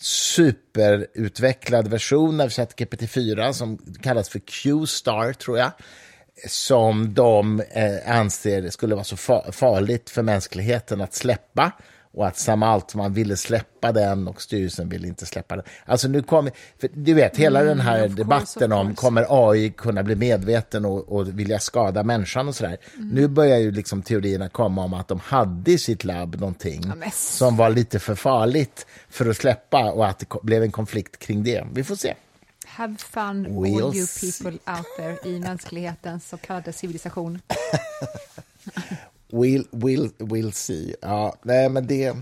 [0.00, 5.72] superutvecklad version av ChatGPT4 som kallas för Q-star, tror jag
[6.48, 11.72] som de eh, anser skulle vara så fa- farligt för mänskligheten att släppa
[12.14, 15.64] och att Sam Altman ville släppa den och styrelsen ville inte släppa den.
[15.84, 16.52] Alltså nu kommer,
[16.94, 21.12] du vet, hela den här of course, debatten om kommer AI kunna bli medveten och,
[21.12, 22.76] och vilja skada människan och sådär.
[22.96, 23.08] Mm.
[23.08, 27.10] Nu börjar ju liksom teorierna komma om att de hade i sitt labb någonting Ja,
[27.12, 31.44] som var lite för farligt för att släppa och att det blev en konflikt kring
[31.44, 31.64] det.
[31.72, 32.14] Vi får se.
[32.76, 34.32] Have fun We'll all you see.
[34.42, 37.38] people out there i mänsklighetens så kallade civilisation.
[39.32, 40.94] We'll, we'll, we'll see.
[41.00, 42.16] Ja, nej, men det...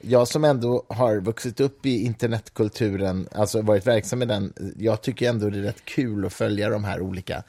[0.00, 5.28] Jag som ändå har vuxit upp i internetkulturen, alltså varit verksam i den, jag tycker
[5.28, 7.42] ändå det är rätt kul att följa de här olika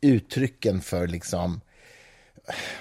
[0.00, 1.60] uttrycken för liksom,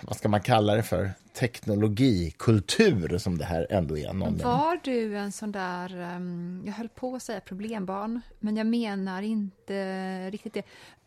[0.01, 4.13] vad ska man kalla det för, teknologi, kultur som det här ändå är.
[4.13, 4.37] Någon.
[4.37, 9.21] Var du en sån där, ehm, jag höll på att säga problembarn, men jag menar
[9.21, 10.63] inte riktigt det.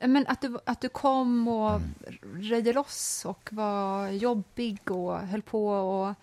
[0.07, 1.95] Men att du, att du kom och Mm.
[2.51, 6.15] röjde loss och var jobbig och höll på och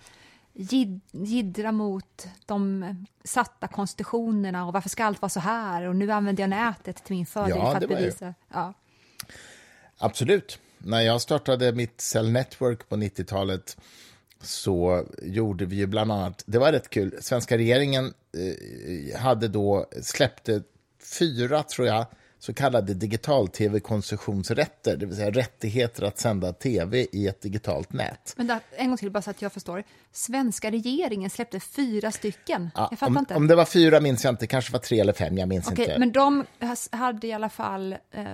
[0.54, 2.86] jid, jiddra mot de
[3.24, 7.16] satta konstitutionerna och varför ska allt vara så här och nu använder jag nätet till
[7.16, 8.34] min fördel Ja, för att bevisa.
[8.54, 8.74] Ja.
[9.98, 10.60] Absolut.
[10.78, 13.78] När jag startade mitt Cell Network på 90-talet
[14.42, 19.86] så gjorde vi ju bland annat, det var rätt kul, svenska regeringen eh, hade då,
[20.02, 20.62] släppte
[21.20, 22.06] fyra, tror jag,
[22.40, 28.34] så kallade digital-tv-koncessionsrätter, det vill säga rättigheter att sända tv i ett digitalt nät.
[28.38, 29.84] Men där, en gång till, bara så att jag förstår.
[30.12, 32.70] Svenska regeringen släppte fyra stycken.
[32.76, 33.36] Ja, jag fattar om, inte.
[33.36, 35.86] om det var fyra minns jag inte, kanske var tre eller fem, jag minns Okej,
[35.86, 36.00] inte.
[36.00, 36.46] men de
[36.92, 37.96] hade i alla fall...
[38.12, 38.26] Eh,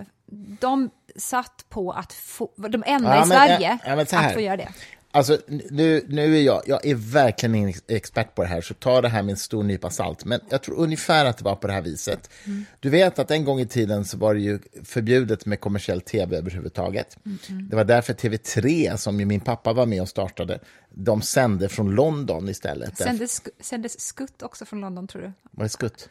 [0.59, 2.49] de satt på att få...
[2.55, 4.69] De enda Ja, i men, Sverige ja, ja, att få göra det.
[5.15, 5.37] Alltså,
[5.69, 9.09] nu, nu är jag, jag är verkligen ingen expert på det här, så ta det
[9.09, 10.25] här med en stor nypa salt.
[10.25, 12.29] Men jag tror ungefär att det var på det här viset.
[12.45, 12.65] Mm.
[12.79, 16.37] Du vet att en gång i tiden så var det ju förbjudet med kommersiell tv
[16.37, 17.17] överhuvudtaget.
[17.25, 20.59] Mm, Det var därför TV3, som ju min pappa var med och startade,
[20.89, 22.97] de sände från London istället.
[22.97, 25.31] Sändes, sändes skutt också från London, tror du?
[25.51, 26.09] var det skutt?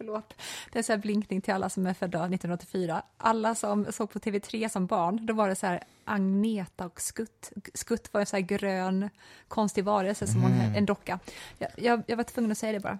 [0.00, 0.34] Förlåt.
[0.72, 3.02] Det är så här blinkning till alla som är födda 1984.
[3.16, 7.50] Alla som såg på TV3 som barn, då var det så här Agneta och Skutt.
[7.74, 9.10] Skutt var en så här grön,
[9.48, 10.74] konstig varelse, som hon, Mm.
[10.74, 11.18] en docka.
[11.58, 12.98] Jag, jag, jag var tvungen att säga det bara.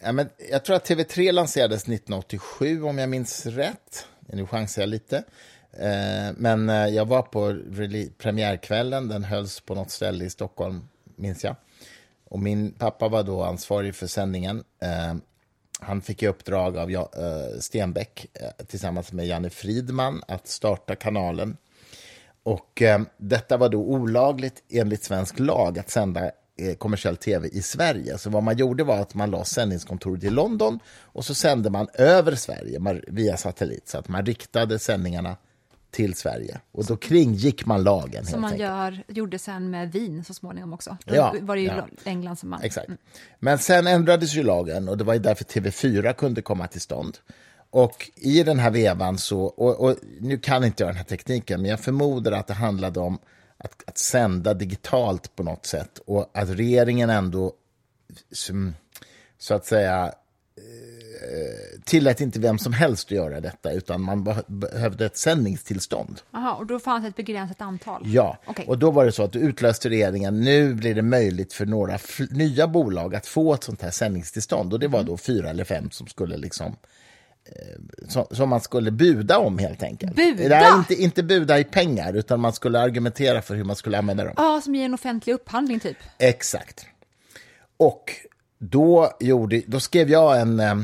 [0.00, 4.06] Ja, men jag tror att TV3 lanserades 1987, om jag minns rätt.
[4.20, 5.16] Nu chansar jag lite.
[5.72, 7.58] Eh, Men eh, jag var på
[8.18, 11.56] premiärkvällen, den hölls på något ställe i Stockholm, minns jag.
[12.24, 14.64] Och min pappa var då ansvarig för sändningen.
[15.80, 21.56] Han fick i uppdrag av eh, Stenbeck eh, tillsammans med Janne Fridman att starta kanalen.
[22.42, 26.30] Och eh, detta var då olagligt enligt svensk lag att sända
[26.78, 28.18] kommersiell tv i Sverige.
[28.18, 31.88] Så vad man gjorde var att man la sändningskontoret i London och så sände man
[31.94, 35.36] över Sverige via satellit så att man riktade sändningarna
[35.94, 36.60] till Sverige.
[36.72, 38.26] Och då kringgick man lagen.
[38.26, 40.96] Som man gör, gjorde sen med Wien så småningom också.
[41.04, 41.88] Då Ja, var det ju ja.
[42.04, 42.62] England som man...
[42.62, 42.88] Exakt.
[43.38, 47.18] Men sen ändrades ju lagen och det var ju därför TV4 kunde komma till stånd.
[47.70, 51.60] Och i den här vevan så, och, och nu kan inte jag den här tekniken,
[51.62, 53.18] men jag förmodar att det handlade om
[53.56, 57.52] att, att sända digitalt på något sätt och att regeringen ändå,
[59.38, 60.12] så att säga,
[61.84, 66.20] tillät inte vem som helst att göra detta, utan man beh- behövde ett sändningstillstånd.
[66.32, 68.02] Aha, och då fanns ett begränsat antal?
[68.04, 68.64] Ja, Okej.
[68.68, 70.40] och då var det så att du utlöste regeringen.
[70.40, 71.98] Nu blir det möjligt för några
[72.30, 74.72] nya bolag att få ett sånt här sändningstillstånd.
[74.72, 76.76] Och det var då fyra eller fem som skulle liksom
[77.44, 80.16] eh, som, som man skulle buda om helt enkelt.
[80.16, 80.48] Buda?
[80.48, 84.24] Nej, inte, inte buda i pengar, utan man skulle argumentera för hur man skulle använda
[84.24, 84.34] dem.
[84.36, 85.96] Ja, som i en offentlig upphandling typ.
[86.18, 86.86] Exakt.
[87.76, 88.12] Och
[88.70, 90.74] då, gjorde, då skrev jag en, eh,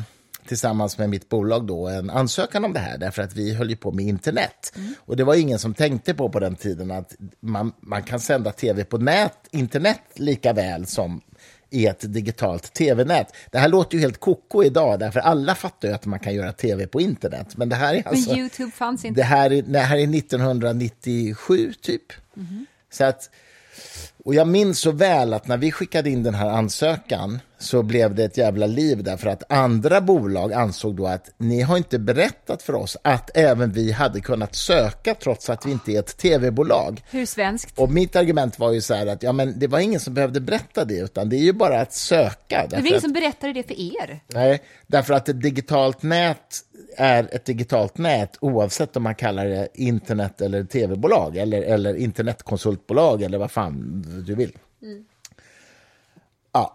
[0.47, 3.77] tillsammans med mitt bolag då, en ansökan om det här, därför att vi höll ju
[3.77, 4.73] på med internet.
[4.99, 8.53] Och det var ingen som tänkte på på den tiden att man, man kan sända
[8.53, 11.21] tv på nät, internet lika väl som
[11.71, 13.35] i ett digitalt tv-nät.
[13.51, 16.53] Det här låter ju helt koko idag, därför alla fattar ju att man kan göra
[16.53, 17.57] tv på internet.
[17.57, 18.31] Men det här är alltså...
[18.31, 19.21] Men Youtube fanns inte.
[19.21, 22.03] Det här, är, det här är 1997, typ.
[22.93, 23.31] Så att,
[24.25, 28.15] och jag minns så väl att när vi skickade in den här ansökan så blev
[28.15, 32.63] det ett jävla liv därför att andra bolag ansåg då att ni har inte berättat
[32.63, 37.03] för oss att även vi hade kunnat söka trots att vi inte är ett tv-bolag.
[37.11, 37.79] Hur svenskt?
[37.79, 40.41] Och mitt argument var ju så här att ja, men det var ingen som behövde
[40.41, 42.67] berätta det utan det är ju bara att söka.
[42.71, 44.21] Det var ingen som berättade det för er.
[44.27, 46.65] Nej, därför att ett digitalt nät
[46.97, 53.23] är ett digitalt nät oavsett om man kallar det internet eller tv-bolag eller, eller internetkonsultbolag
[53.23, 54.59] eller vad fan du vill.
[56.53, 56.75] Ja,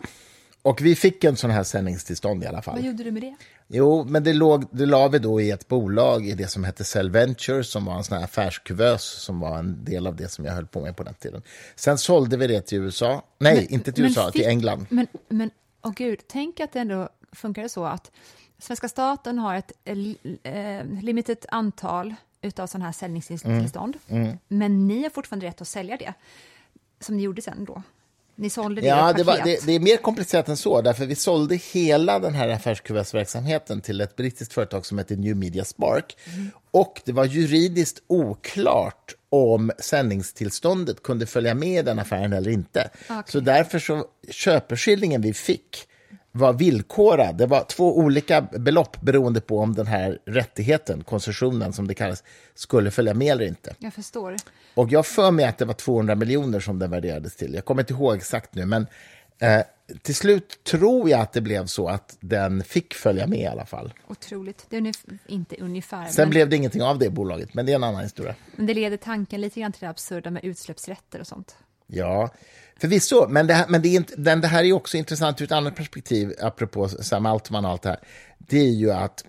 [0.66, 2.76] och vi fick en sån här sändningstillstånd i alla fall.
[2.76, 3.36] Vad gjorde du med det?
[3.68, 6.84] Jo, men det, låg, det la vi då i ett bolag i det som hette
[6.84, 10.46] Cell Ventures som var en sån här affärskuvös som var en del av det som
[10.46, 11.42] jag höll på med på den tiden.
[11.76, 13.24] Sen sålde vi det till USA.
[13.40, 14.86] Nej, Men- inte till men USA, till fick- England.
[14.90, 15.52] Men, men
[15.84, 18.12] åh gud, tänk att det ändå funkar så att
[18.60, 23.98] svenska staten har ett eh, eh, limited antal utav sådana här sändningstillstånd.
[24.08, 26.14] Mm, Men ni har fortfarande rätt att sälja det,
[27.00, 27.82] som ni gjorde sen då.
[28.36, 31.16] Ni sålde det Ja, det, var, det, det är mer komplicerat än så, därför vi
[31.16, 36.18] sålde hela den här affärskuvösverksamheten till ett brittiskt företag som heter New Media Spark.
[36.72, 42.90] Och det var juridiskt oklart om sändningstillståndet kunde följa med den affären eller inte.
[43.26, 45.88] Så därför så köpeskillingen vi fick
[46.36, 47.38] var villkorad.
[47.38, 52.24] Det var två olika belopp beroende på om den här rättigheten, koncessionen som det kallas,
[52.56, 53.76] skulle följa med eller inte.
[53.80, 54.36] Jag förstår.
[54.74, 57.54] Och jag för mig att det var 200 miljoner som den värderades till.
[57.54, 58.88] Jag kommer inte ihåg exakt nu, men
[59.40, 59.62] eh,
[60.02, 63.66] till slut tror jag att det blev så att den fick följa med i alla
[63.66, 63.94] fall.
[64.08, 64.66] Otroligt.
[64.70, 67.72] Det är ungef- inte ungefär, Sen men, blev det ingenting av det bolaget, men det
[67.72, 68.36] är en annan historia.
[68.56, 71.56] men det leder tanken lite grann till det absurda med utsläppsrätter och sånt.
[71.88, 72.30] Ja,
[72.80, 75.46] förvisso, men det här, men det, är inte, den, det här är också intressant ur
[75.46, 78.00] ett annat perspektiv, apropå Sam Altman och allt det här.
[78.38, 79.26] Det är ju att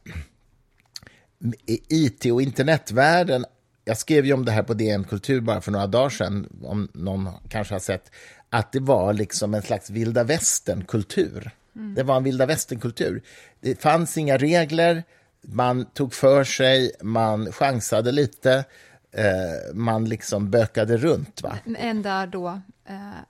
[1.88, 3.44] IT och internetvärlden
[3.88, 6.88] jag skrev ju om det här på DN Kultur bara för några dagar sedan, om
[6.94, 8.10] någon kanske har sett,
[8.50, 11.50] att det var liksom en slags vilda västern-kultur.
[11.76, 11.94] Mm.
[11.94, 13.22] Det var en vilda västern-kultur.
[13.60, 15.04] Det fanns inga regler,
[15.42, 18.64] man tog för sig, man chansade lite,
[19.12, 21.42] eh, man liksom bökade runt.
[21.42, 21.58] Va?
[21.78, 22.60] Ända då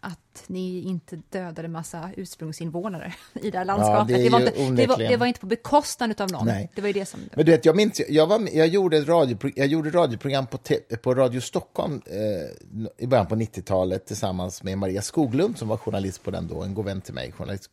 [0.01, 4.11] att ni inte dödade massa ursprungsinvånare i det här landskapet.
[4.11, 6.47] Ja, det, det, var inte, det, var, det, var inte, på bekostnad av någon.
[6.47, 6.71] Nej.
[6.75, 7.21] Det var det som...
[7.35, 10.59] Men du vet, jag minns, jag, var, jag, gjorde, ett radio, jag gjorde radioprogram på,
[11.03, 16.23] på Radio Stockholm eh, i början på 90-talet tillsammans med Maria Skoglund som var journalist
[16.23, 17.33] på den då, en god vän till mig.
[17.33, 17.71] Journalist.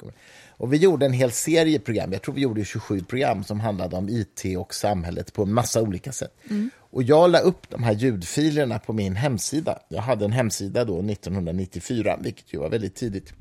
[0.58, 3.96] Och vi gjorde en hel serie program, jag tror vi gjorde 27 program som handlade
[3.96, 6.34] om IT och samhället på en massa olika sätt.
[6.50, 6.70] Mm.
[6.94, 9.80] Och jag la upp de här ljudfilerna på min hemsida.
[9.90, 11.02] Jag hade en hemsida då
[11.78, 13.34] 1994, vilket ju var väldigt tidigt.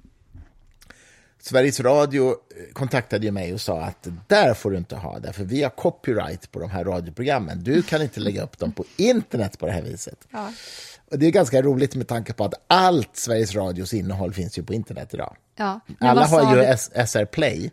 [1.41, 5.63] Sveriges Radio eh, kontaktade mig och sa att där får du inte ha, därför vi
[5.63, 7.65] har copyright på de här radioprogrammen.
[7.65, 10.19] Du kan inte lägga upp dem på internet på det här viset.
[10.31, 10.53] Ja.
[11.11, 14.63] Och det är ganska roligt med tanke på att allt Sveriges Radios innehåll finns ju
[14.63, 15.37] på internet idag.
[15.57, 16.77] Ja, Alla har ju
[17.07, 17.71] SR Play.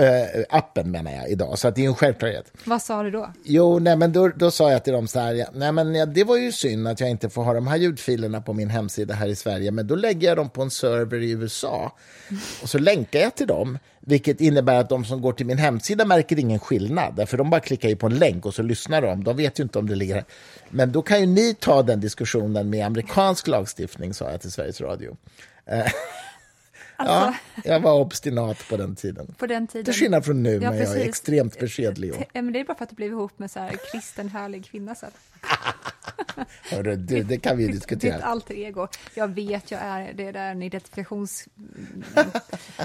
[0.00, 2.52] Uh, appen menar jag idag, så att det är en självklarhet.
[2.64, 3.32] Vad sa du då?
[3.44, 6.06] Jo, nej, men då, då sa jag till dem så här, ja, nej men ja,
[6.06, 9.14] det var ju synd att jag inte får ha de här ljudfilerna på min hemsida
[9.14, 11.92] här i Sverige, men då lägger jag dem på en server i USA
[12.62, 16.04] och så länkar jag till dem, vilket innebär att de som går till min hemsida
[16.04, 19.24] märker ingen skillnad, för de bara klickar ju på en länk och så lyssnar de,
[19.24, 20.24] de vet ju inte om det ligger här.
[20.70, 24.80] Men då kan ju ni ta den diskussionen med amerikansk lagstiftning, sa jag till Sveriges
[24.80, 25.16] Radio.
[26.96, 27.14] Alltså...
[27.14, 29.34] Ja, jag var obstinat på den tiden.
[29.38, 29.84] På den tiden.
[29.84, 32.12] Till skillnad från nu, ja, men jag är extremt beskedlig.
[32.32, 34.64] Ja, men det är bara för att du blev ihop med så här kristen, härlig
[34.64, 35.10] kvinna sen.
[36.70, 38.16] Hörru, du, det kan vi diskutera.
[38.16, 38.88] Ditt alter ego.
[39.14, 41.48] Jag vet, jag är, det är en identifikations...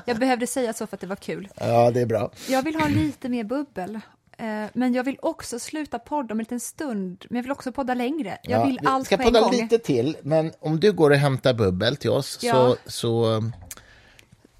[0.05, 1.47] jag behövde säga så för att det var kul.
[1.55, 2.31] Ja, det är bra.
[2.49, 3.99] Jag vill ha lite mer bubbel.
[4.39, 7.71] Eh, men jag vill också sluta podda om en liten stund, men jag vill också
[7.71, 8.37] podda längre.
[8.43, 9.53] Jag vill ja, allt ska på podda en gång.
[9.53, 12.53] lite till, men om du går och hämtar bubbel till oss ja.
[12.53, 13.41] så, så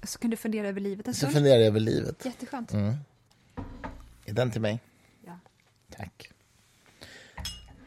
[0.02, 1.32] så kan du fundera över livet en stund.
[1.32, 2.24] Så funderar jag över livet.
[2.24, 2.72] Jätteskönt.
[2.72, 2.94] Mm.
[4.24, 4.80] Är den till mig?
[5.26, 5.38] Ja.
[5.96, 6.30] Tack.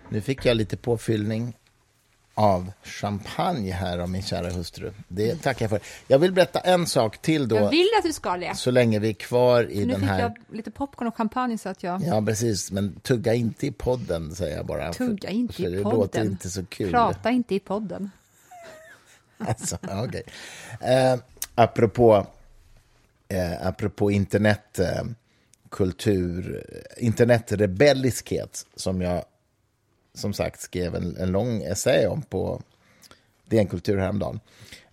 [0.09, 1.57] Nu fick jag lite påfyllning
[2.33, 4.93] av champagne här av min kära hustru.
[5.07, 5.79] Det tackar jag för.
[6.07, 7.55] Jag vill berätta en sak till då.
[7.55, 8.55] Jag vill att du ska det.
[8.55, 10.29] Så länge vi är kvar i nu den här...
[10.29, 12.01] Nu fick jag lite popcorn och champagne så att jag...
[12.01, 12.71] Ja, precis.
[12.71, 14.93] Men tugga inte i podden, säger jag bara.
[14.93, 15.91] Tugga inte för, för i podden.
[15.91, 16.91] Det låter inte så kul.
[16.91, 18.11] Prata inte i podden.
[19.37, 20.23] alltså, okej.
[20.79, 20.93] Okay.
[20.93, 21.19] Eh,
[21.55, 22.27] apropå,
[23.27, 29.23] eh, apropå internetkultur, eh, eh, internetrebelliskhet som jag
[30.13, 32.61] som sagt skrev en, en lång essä om på
[33.49, 34.39] DN Kultur häromdagen,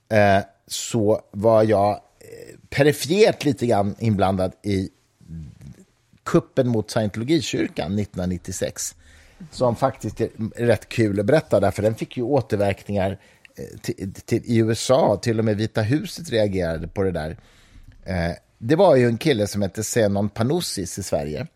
[0.08, 4.90] eh, så var jag eh, perifert lite grann inblandad i
[6.24, 8.94] kuppen mot scientologikyrkan 1996
[9.50, 13.18] som faktiskt är rätt kul att berätta, för den fick ju återverkningar
[13.82, 17.36] till, till, i USA, till och med Vita huset reagerade på det där.
[18.04, 21.46] Eh, det var ju en kille som hette Zenon Panoussis i Sverige,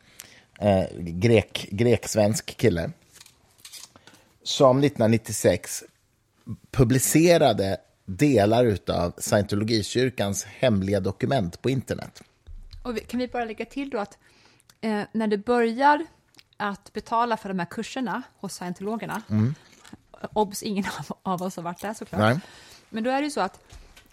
[0.61, 2.91] eh, grek, grek-svensk kille,
[4.43, 5.85] som 1996
[6.71, 12.23] publicerade delar av scientologikyrkans hemliga dokument på internet.
[12.83, 14.19] Och kan vi bara lägga till då att
[14.81, 16.07] eh, när du börjar
[16.57, 19.55] att betala för de här kurserna hos scientologerna, mm
[20.33, 20.85] obs, ingen
[21.23, 22.21] av oss har varit där såklart.
[22.21, 22.41] Nej.
[22.89, 23.61] Men då är det ju så att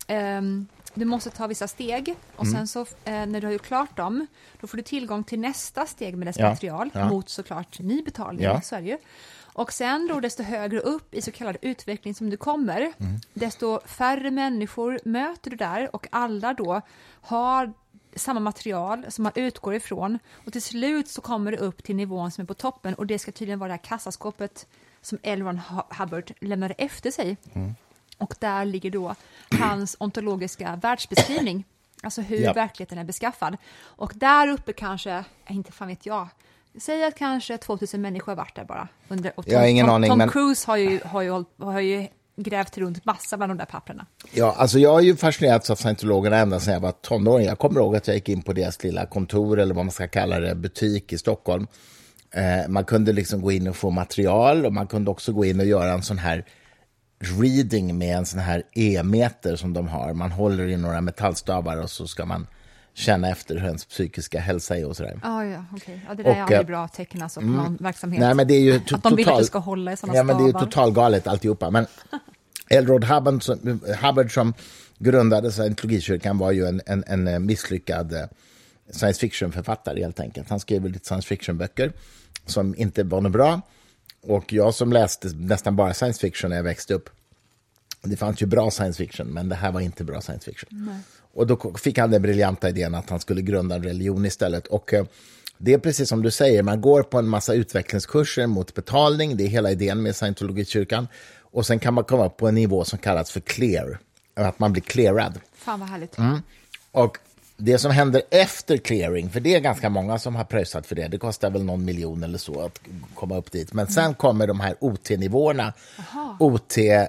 [0.07, 2.57] um, du måste ta vissa steg och mm.
[2.57, 4.27] sen så eh, när du har gjort klart dem,
[4.61, 6.49] då får du tillgång till nästa steg med dess ja.
[6.49, 7.09] material ja.
[7.09, 8.43] mot såklart ny betalning.
[8.43, 8.61] Ja.
[8.61, 8.97] Så är det ju.
[9.53, 13.19] Och sen då desto högre upp i så kallad utveckling som du kommer, mm.
[13.33, 16.81] desto färre människor möter du där och alla då
[17.21, 17.73] har
[18.15, 22.31] samma material som man utgår ifrån och till slut så kommer du upp till nivån
[22.31, 24.67] som är på toppen och det ska tydligen vara det här kassaskåpet
[25.01, 25.41] som L.
[25.41, 25.61] Ron
[25.99, 27.37] Hubbard lämnade efter sig.
[27.53, 27.75] Mm.
[28.17, 29.15] Och där ligger då
[29.59, 31.63] hans ontologiska världsbeskrivning,
[32.03, 32.53] alltså hur ja.
[32.53, 33.57] verkligheten är beskaffad.
[33.79, 36.27] Och där uppe kanske, inte fan vet jag,
[36.79, 38.87] Säg att kanske 2000 människor har varit där bara.
[39.07, 40.09] Under, och Tom, jag har ingen Tom, aning.
[40.09, 40.29] Tom men...
[40.29, 44.05] Cruise har ju, har, ju, har ju grävt runt massa bland de där papperna.
[44.31, 47.45] Ja, alltså jag har ju fascinerats av scientologerna ända sedan jag var tonåring.
[47.45, 50.07] Jag kommer ihåg att jag gick in på deras lilla kontor, eller vad man ska
[50.07, 51.67] kalla det, butik i Stockholm.
[52.33, 55.59] Eh, man kunde liksom gå in och få material och man kunde också gå in
[55.59, 56.45] och göra en sån här
[57.19, 60.13] reading med en sån här e-meter som de har.
[60.13, 62.47] Man håller i några metallstavar och så ska man
[62.93, 65.19] känna efter hur ens psykiska hälsa är och sådär.
[65.23, 65.99] Ah, ja, okay.
[66.07, 68.19] ja, det där och, är aldrig eh, bra tecken alltså på mm, någon verksamhet.
[68.19, 70.23] Nej, men det är ju att de vill att du ska hålla i sådana ja,
[70.23, 71.69] men Det är ju totalgalet alltihopa.
[71.69, 71.85] Men
[72.69, 74.53] Elrod Hubbard som, Hubbard som
[74.97, 78.29] grundade scientologikyrkan var ju en, en, en eh, misslyckad
[78.89, 80.49] science fiction-författare helt enkelt.
[80.49, 81.91] Han skrev lite science fiction-böcker
[82.45, 83.61] som inte var något bra.
[84.21, 87.09] Och jag som läste nästan bara science fiction när jag växte upp,
[88.01, 90.69] det fanns ju bra science fiction, men det här var inte bra science fiction.
[90.71, 90.99] Nej.
[91.33, 94.67] Och då fick han den briljanta idén att han skulle grunda en religion istället.
[94.67, 95.05] Och eh,
[95.57, 99.43] det är precis som du säger, man går på en massa utvecklingskurser mot betalning, det
[99.43, 101.07] är hela idén med scientologikyrkan.
[101.39, 103.99] Och sen kan man komma upp på en nivå som kallas för clear,
[104.33, 105.39] att man blir clearad.
[105.53, 106.17] Fan vad härligt.
[106.17, 106.41] Mm.
[106.91, 107.17] Och
[107.61, 111.07] det som händer efter clearing, för det är ganska många som har pröjsat för det,
[111.07, 112.79] det kostar väl någon miljon eller så att
[113.15, 113.73] komma upp dit.
[113.73, 115.73] Men sen kommer de här OT-nivåerna,
[116.39, 117.07] OT1,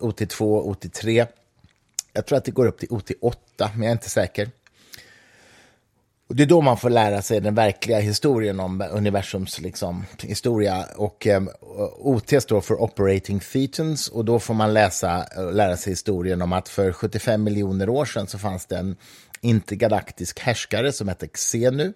[0.00, 1.26] OT2, OT3.
[2.12, 4.50] Jag tror att det går upp till OT8, men jag är inte säker.
[6.28, 10.84] Och det är då man får lära sig den verkliga historien om universums liksom, historia.
[10.96, 11.42] Och eh,
[11.98, 16.68] OT står för Operating Thetans och då får man läsa, lära sig historien om att
[16.68, 18.96] för 75 miljoner år sedan så fanns det en
[19.40, 21.92] intergalaktisk härskare som hette Xenu.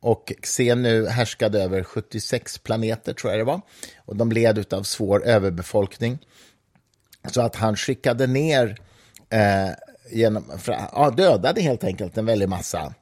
[0.00, 3.60] Och Xenu härskade över 76 planeter, tror jag det var.
[4.04, 6.18] Och de led av svår överbefolkning.
[7.32, 8.76] Så att han skickade ner,
[9.30, 9.70] eh,
[10.10, 12.94] genom, ja, dödade helt enkelt en väldig massa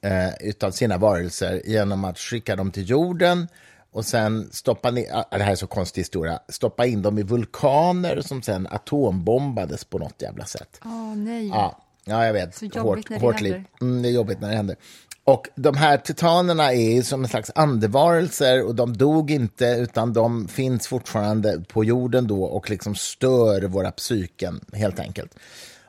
[0.00, 3.48] eh, utav sina varelser genom att skicka dem till jorden
[3.94, 8.20] och sen stoppa ner, det här är så konstig historia, stoppa in dem i vulkaner
[8.20, 10.80] som sen atombombades på något jävla sätt.
[10.84, 11.48] Åh oh, nej.
[11.48, 12.54] Ja, ja, jag vet.
[12.54, 13.64] Så jobbigt när det hårt händer.
[13.80, 14.76] Mm, det är jobbigt när det händer.
[15.24, 20.48] Och de här titanerna är som en slags andevarelser och de dog inte utan de
[20.48, 25.34] finns fortfarande på jorden då och liksom stör våra psyken helt enkelt.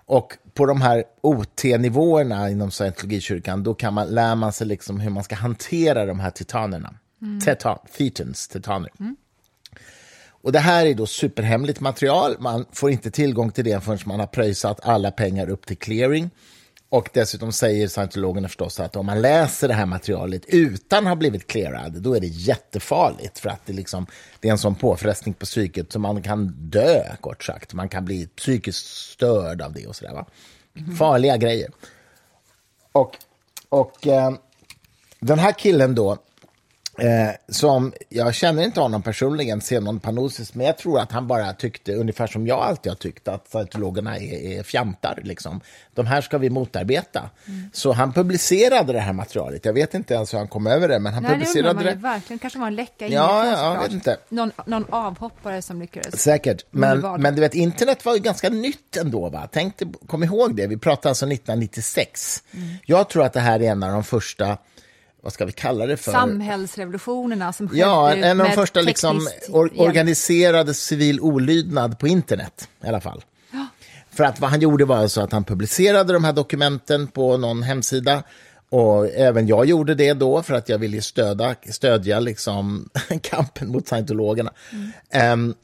[0.06, 5.10] Och på de här OT-nivåerna inom scientologikyrkan, då kan man, lär man sig liksom hur
[5.10, 6.94] man ska hantera de här titanerna.
[7.22, 7.40] Mm.
[7.40, 8.92] Titan, thetans, titaner.
[9.00, 9.16] Mm.
[10.46, 12.36] Och det här är då superhemligt material.
[12.40, 16.30] Man får inte tillgång till det förrän man har pröjsat alla pengar upp till clearing.
[16.90, 21.16] Och dessutom säger scientologerna förstås att om man läser det här materialet utan att ha
[21.16, 24.08] blivit clearad, då är det jättefarligt för att det, liksom,
[24.40, 27.74] det är en sån påfrestning på psyket så man kan dö, kort sagt.
[27.74, 30.14] Man kan bli psykiskt störd av det och sådär.
[30.14, 30.26] Va?
[30.78, 30.96] Mm.
[30.96, 31.72] Farliga grejer.
[32.92, 33.18] Och,
[33.70, 34.32] och eh,
[35.20, 36.18] den här killen då,
[36.98, 41.54] Eh, som, jag känner inte honom personligen, Zenon Panosis, men jag tror att han bara
[41.54, 45.20] tyckte, ungefär som jag alltid har tyckt, att scientologerna är, är fjantar.
[45.24, 45.62] Liksom.
[45.94, 47.30] De här ska vi motarbeta.
[47.48, 47.70] Mm.
[47.74, 49.66] Så han publicerade det här materialet.
[49.66, 51.90] Jag vet inte ens hur han kom över det, men han Nej, publicerade det.
[51.90, 51.96] det.
[51.96, 52.40] Verkligen.
[52.40, 54.18] kanske var en läcka in ja, ja, jag vet inte.
[54.30, 56.22] Någon, någon avhoppare som lyckades.
[56.22, 59.30] Säkert, men, men du vet, internet var ju ganska nytt ändå.
[59.30, 59.50] Va?
[59.52, 62.44] Tänk, kom ihåg det, vi pratar alltså 1996.
[62.52, 62.68] Mm.
[62.86, 64.58] Jag tror att det här är en av de första
[65.26, 66.12] vad ska vi kalla det för?
[66.12, 72.88] Samhällsrevolutionerna som Ja, en av de första liksom, or organiserade civil olydnad på internet i
[72.88, 73.24] alla fall.
[73.52, 73.68] Ja.
[74.12, 77.64] För att vad han gjorde var alltså att han publicerade de här dokumenten på någon
[77.64, 78.24] hemsida
[78.70, 82.90] och även jag gjorde det då för att jag ville stödja, stödja liksom
[83.22, 84.54] kampen mot scientologerna.
[85.12, 85.34] Mm.
[85.34, 85.56] Um,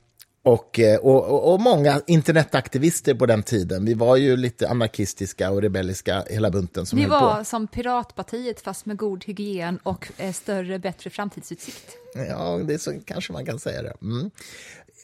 [0.44, 3.86] och, och, och, många internetaktivister på den tiden.
[3.86, 6.86] Vi var ju lite anarkistiska och rebelliska hela bunten.
[6.86, 7.44] Som Ni var på.
[7.44, 11.98] som Piratpartiet fast med god hygien och eh, större, bättre framtidsutsikt.
[12.30, 13.94] Ja, det så, kanske man kan säga det.
[14.02, 14.32] Mm.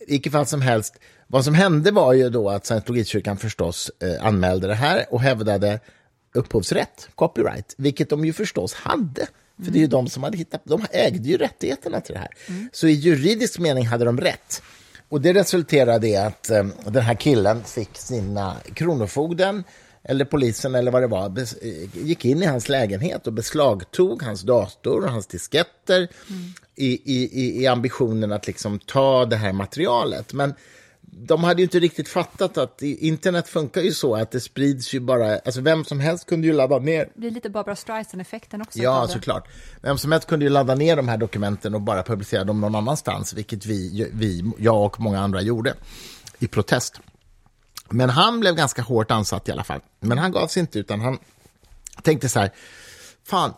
[0.07, 4.25] I vilket fall som helst, vad som hände var ju då att Scientologikyrkan förstås eh,
[4.25, 5.79] anmälde det här och hävdade
[6.33, 9.27] upphovsrätt, copyright, vilket de ju förstås hade.
[9.55, 9.73] För mm.
[9.73, 12.31] det är ju de som hade hittat, de ägde ju rättigheterna till det här.
[12.47, 12.69] Mm.
[12.73, 14.61] Så i juridisk mening hade de rätt.
[15.09, 19.63] Och det resulterade i att um, den här killen fick sina kronofogden
[20.03, 21.47] eller polisen eller vad det var,
[21.93, 26.53] gick in i hans lägenhet och beslagtog hans dator och hans disketter mm.
[26.75, 30.33] i, i, i ambitionen att liksom ta det här materialet.
[30.33, 30.53] Men
[31.19, 34.99] de hade ju inte riktigt fattat att internet funkar ju så att det sprids ju
[34.99, 37.09] bara, alltså vem som helst kunde ju ladda ner.
[37.15, 38.79] Det är lite Barbara Streisand-effekten också.
[38.79, 39.47] Ja, såklart.
[39.81, 42.75] Vem som helst kunde ju ladda ner de här dokumenten och bara publicera dem någon
[42.75, 45.73] annanstans, vilket vi, vi jag och många andra gjorde
[46.39, 46.99] i protest.
[47.89, 49.81] Men han blev ganska hårt ansatt i alla fall.
[49.99, 51.17] Men han gav sig inte, utan han
[52.01, 52.51] tänkte så här,
[53.23, 53.53] fan,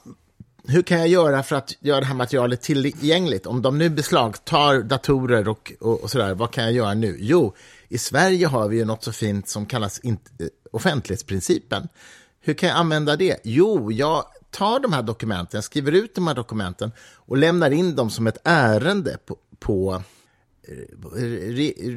[0.68, 3.45] hur kan jag göra för att göra det här materialet tillgängligt?
[3.45, 7.18] Om de nu beslagtar datorer och, och, och sådär, vad kan jag göra nu?
[7.20, 7.55] Jo,
[7.88, 11.88] i Sverige har vi ju något så fint som kallas in, eh, offentlighetsprincipen.
[12.41, 13.38] Hur kan jag använda det?
[13.43, 18.10] Jo, jag tar de här dokumenten, skriver ut de här dokumenten och lämnar in dem
[18.10, 20.03] som ett ärende på, på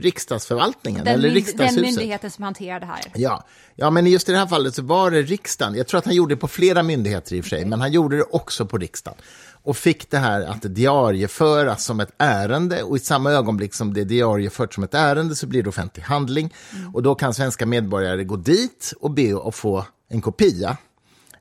[0.03, 1.75] riksdagsförvaltningen den eller riksdagshuset.
[1.75, 3.01] Den myndigheten som hanterar det här.
[3.15, 3.45] Ja.
[3.75, 5.75] ja, men just i det här fallet så var det riksdagen.
[5.75, 7.71] Jag tror att han gjorde det på flera myndigheter i och för sig, okay.
[7.71, 9.19] men han gjorde det också på riksdagen.
[9.65, 14.01] Och fick det här att diarieföras som ett ärende och i samma ögonblick som det
[14.01, 16.55] är diariefört som ett ärende så blir det offentlig handling.
[16.73, 16.95] Mm.
[16.95, 20.77] Och då kan svenska medborgare gå dit och be att få en kopia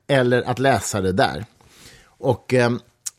[0.06, 1.44] eller att läsa det där.
[2.04, 2.70] Och eh,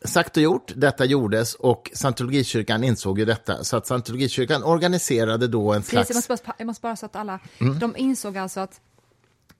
[0.05, 3.63] sagt och gjort, detta gjordes och scientologikyrkan insåg ju detta.
[3.63, 6.09] Så att scientologikyrkan organiserade då en Precis, slags...
[6.09, 7.79] jag, måste bara, jag måste bara så att alla, Mm.
[7.79, 8.81] de insåg alltså att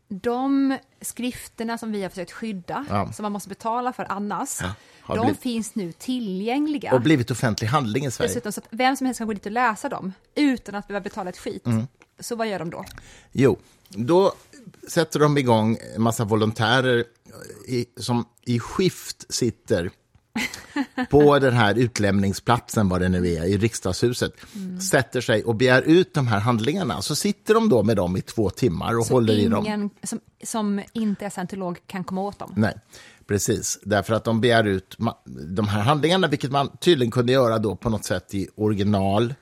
[0.07, 3.13] de skrifterna som vi har försökt skydda, Ja.
[3.13, 6.93] som man måste betala för annars, Ja, de blivit- finns nu tillgängliga.
[6.93, 8.29] Och blivit offentlig handling i Sverige.
[8.29, 11.03] Dessutom så att vem som helst kan gå dit och läsa dem utan att behöva
[11.03, 11.65] betala ett skit.
[11.65, 11.87] Mm.
[12.19, 12.85] Så vad gör de då?
[13.31, 13.57] Jo,
[13.89, 14.33] då
[14.89, 17.05] sätter de igång en massa volontärer
[17.67, 19.91] i, som i skift sitter
[21.09, 24.33] på den här utlämningsplatsen, vad det nu är, i riksdagshuset,
[24.91, 27.01] sätter sig och begär ut de här handlingarna.
[27.01, 29.65] Så sitter de då med dem i två timmar och Så håller i dem.
[29.65, 32.53] ingen som, som inte är scientolog kan komma åt dem.
[32.55, 32.75] Nej,
[33.27, 33.79] precis.
[33.83, 34.97] Därför att de begär ut
[35.47, 39.33] de här handlingarna, vilket man tydligen kunde göra då på något sätt i original.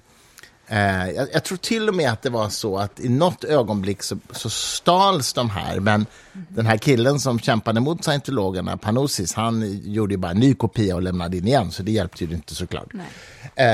[0.72, 4.04] Eh, jag, jag tror till och med att det var så att i något ögonblick
[4.04, 9.82] så, så stals de här, men den här killen som kämpade mot scientologerna, Panosis, han
[9.84, 12.56] gjorde ju bara en ny kopia och lämnade in igen, så det hjälpte ju inte
[12.56, 12.94] såklart.
[13.56, 13.66] Eh,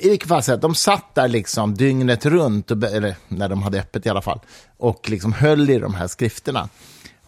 [0.00, 3.80] I vilket fall, så de satt där liksom dygnet runt, och, eller när de hade
[3.80, 4.40] öppet i alla fall,
[4.76, 6.68] och liksom höll i de här skrifterna.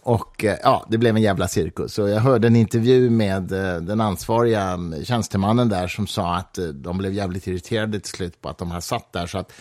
[0.09, 1.99] Och eh, ja, det blev en jävla cirkus.
[1.99, 6.65] Och jag hörde en intervju med eh, den ansvariga tjänstemannen där som sa att eh,
[6.65, 9.27] de blev jävligt irriterade till slut på att de här satt där.
[9.27, 9.51] Så att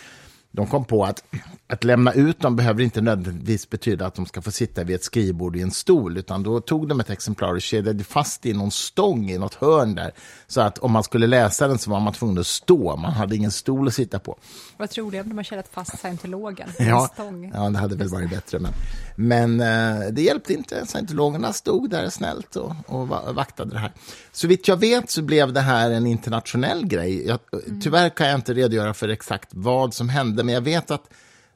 [0.51, 1.24] de kom på att
[1.71, 5.05] att lämna ut dem behöver inte nödvändigtvis betyda att de ska få sitta vid ett
[5.05, 8.71] skrivbord i en stol, utan då tog de ett exemplar och kedjade fast i någon
[8.71, 10.12] stång i något hörn där.
[10.47, 13.37] Så att om man skulle läsa den så var man tvungen att stå, man hade
[13.37, 14.39] ingen stol att sitta på.
[14.77, 17.53] Vad tror du om de har kedjat fast scientologen i en Ja, stång?
[17.55, 18.59] ja, det hade väl varit bättre.
[18.59, 18.73] Men,
[19.16, 20.87] men eh, det hjälpte inte.
[20.87, 23.93] Scientologerna stod där snällt och, och va- vaktade det här.
[24.33, 27.27] Så vitt jag vet så blev det här en internationell grej.
[27.27, 27.39] Jag,
[27.83, 31.11] Tyvärr kan jag inte redogöra för exakt vad som hände, men jag vet att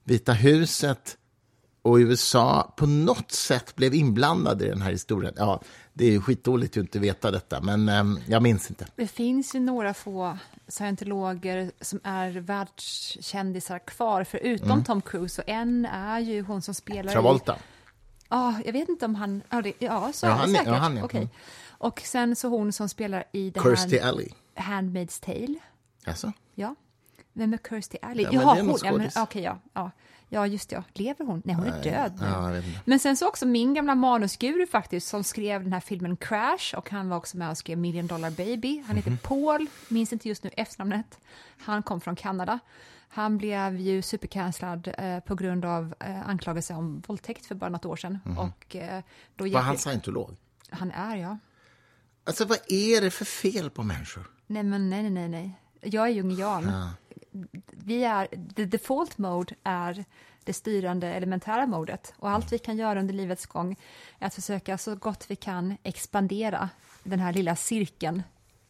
[0.05, 1.18] Vita huset
[1.82, 5.34] och USA på något sätt blev inblandade i den här historien.
[5.36, 5.61] Ja,
[5.92, 8.86] det är skitdåligt att inte veta detta, men eh, jag minns inte.
[8.96, 10.38] Det finns ju några få
[10.68, 15.42] scientologer som är världskändisar kvar, förutom Tom Cruise.
[15.42, 17.12] Och en är ju hon som spelar Mm.
[17.12, 17.55] Travolta.
[17.57, 17.59] i...
[18.28, 19.42] Ja, jag vet inte om han...
[19.50, 20.68] Ja, det, ja så Ja, är det han är- säkert.
[20.68, 21.18] ja, han är- Okej.
[21.20, 21.30] mm.
[21.70, 24.28] Och sen så hon som spelar i det Kirstie här Alley.
[24.57, 25.55] Handmaid's Tale.
[26.07, 26.32] Alltså?
[26.55, 26.74] Ja.
[27.33, 28.24] Vem är Kirstie Alley?
[28.24, 28.78] Ja, Jaha, hon.
[28.85, 29.91] Ja, men, okej, ja, ja.
[30.28, 30.76] Ja, just det.
[30.76, 30.83] Ja.
[30.93, 31.43] Lever hon?
[31.45, 32.26] Nej, hon är död nu.
[32.26, 32.62] Ja.
[32.85, 36.91] Men sen så också min gamla manusguru faktiskt som skrev den här filmen Crash och
[36.91, 38.83] han var också med och skrev Million Dollar Baby.
[38.87, 39.18] Han heter Mhm.
[39.18, 41.18] Paul, minns inte just nu efternamnet.
[41.59, 42.59] Han kom från Kanada.
[43.09, 47.85] Han blev ju supercancellad eh, på grund av eh, anklagelse om våldtäkt för bara något
[47.85, 48.18] år sedan.
[48.39, 49.03] Och, eh,
[49.37, 50.37] då Var han scientolog?
[50.70, 51.39] han är, ja.
[52.24, 54.30] Alltså, vad är det för fel på människor?
[54.47, 55.59] Nej, men nej, nej, nej, nej.
[55.85, 56.89] Jag är jungian.
[57.70, 60.05] Vi är, the default mode är
[60.45, 63.76] det styrande elementära modet och allt vi kan göra under livets gång
[64.18, 66.68] är att försöka så gott vi kan expandera
[67.03, 68.22] den här lilla cirkeln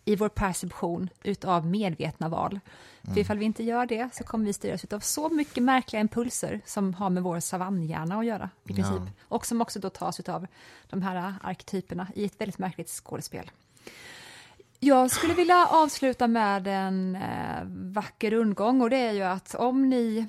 [0.05, 2.61] i vår perception utav medvetna val.
[3.03, 6.61] För ifall vi inte gör det så kommer vi styras av så mycket märkliga impulser
[6.67, 9.03] som har med vår savannhjärna att göra i princip.
[9.23, 10.47] Och som också då tas av
[10.91, 13.51] de här arketyperna i ett väldigt märkligt skådespel.
[14.85, 17.63] Jag skulle vilja avsluta med en eh,
[17.95, 20.27] vacker rundgång och det är ju att om ni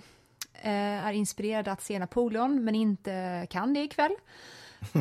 [0.54, 4.16] eh, är inspirerade att se Napoleon men inte kan det ikväll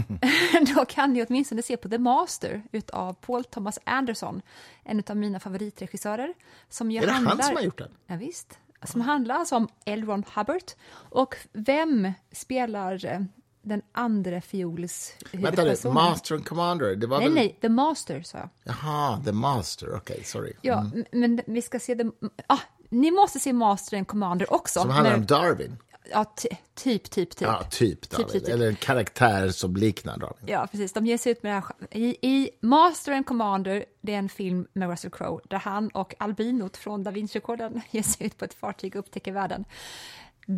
[0.74, 4.42] då kan ni åtminstone se på The Master utav Paul Thomas Anderson,
[4.84, 6.34] en av mina favoritregissörer.
[6.68, 7.90] Som ju Är det han handlar, som har gjort den?
[8.06, 8.58] Ja, visst.
[8.82, 10.04] Som handlar alltså om L.
[10.06, 10.72] Ron Hubbard.
[10.92, 13.20] Och vem spelar eh,
[13.62, 15.76] den andra fiols Vänta nu?
[15.90, 17.34] Master and Commander, det var Nej, väl...
[17.34, 18.48] nej, The Master sa jag.
[18.64, 20.52] Jaha, The Master, okej, sorry.
[20.62, 22.10] Ja, m- men vi ska se det.
[22.46, 22.58] Ah,
[22.88, 24.80] ni måste se Master and Commander också.
[24.80, 25.76] Som handlar när- om Darwin.
[26.10, 27.40] Ja, ty- typ, typ, typ.
[27.40, 28.26] Ja, typ Darwin.
[28.28, 28.54] typ, typ.
[28.54, 30.44] Eller en karaktär som liknar Darwin.
[30.46, 30.92] Ja, precis.
[30.92, 31.60] De ger sig ut med det
[31.90, 31.96] här.
[31.98, 36.14] I, I Master and Commander, det är en film med Russell Crowe, där han och
[36.18, 39.64] albinot från Da Vinci-koden ger sig ut på ett fartyg och upptäcker världen.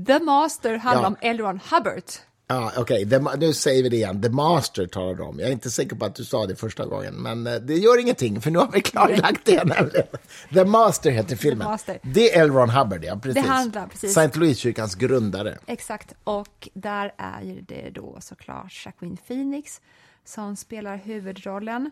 [0.06, 1.08] The Master handlar Ja.
[1.08, 1.38] om L.
[1.38, 2.02] Ron Hubbard.
[2.46, 4.22] Ja, okej, Ma- nu säger vi det igen.
[4.22, 5.38] The Master talar om.
[5.38, 8.00] Jag är inte säker på att du sa det första gången, men eh, det gör
[8.00, 9.64] ingenting, för nu har vi klarlagt det.
[9.64, 10.06] Nämligen.
[10.54, 11.66] The Master heter filmen.
[11.68, 11.98] Master.
[12.02, 12.50] Det är L.
[12.50, 13.42] Ron Hubbard, ja, precis.
[13.44, 14.12] Det handlar, precis.
[14.12, 15.58] Scientologikyrkans grundare.
[15.66, 19.80] Exakt, och där är ju det då såklart Jacqueline Phoenix
[20.24, 21.90] som spelar huvudrollen.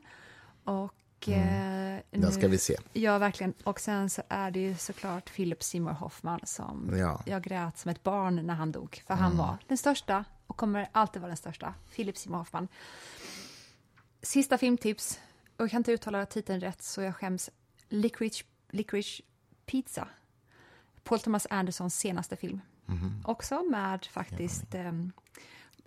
[0.64, 1.28] Och...
[1.28, 2.76] Eh, Den ska vi se.
[2.92, 3.52] Ja, verkligen.
[3.64, 7.08] Och sen så är det ju såklart Philip Seymour Hoffman som Ja.
[7.08, 7.18] Mm.
[7.26, 9.02] jag grät som ett barn när han dog.
[9.06, 11.74] För han var den största och kommer alltid vara den största.
[11.94, 12.68] Philip Seymour Hoffman.
[14.22, 15.20] Sista filmtips.
[15.56, 17.50] Och jag kan inte uttala titeln rätt så jag skäms.
[17.88, 19.22] Licorice, Licorice
[19.66, 20.08] Pizza.
[21.04, 22.60] Paul Thomas Andersons senaste film.
[22.86, 23.22] Mhm.
[23.24, 24.92] Också med faktiskt eh,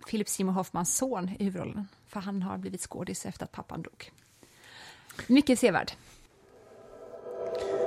[0.06, 1.88] Philip Seymour Hoffmans son i huvudrollen.
[2.06, 4.12] För han har blivit skådis efter att pappan dog.
[5.26, 5.92] Mycket sevärd.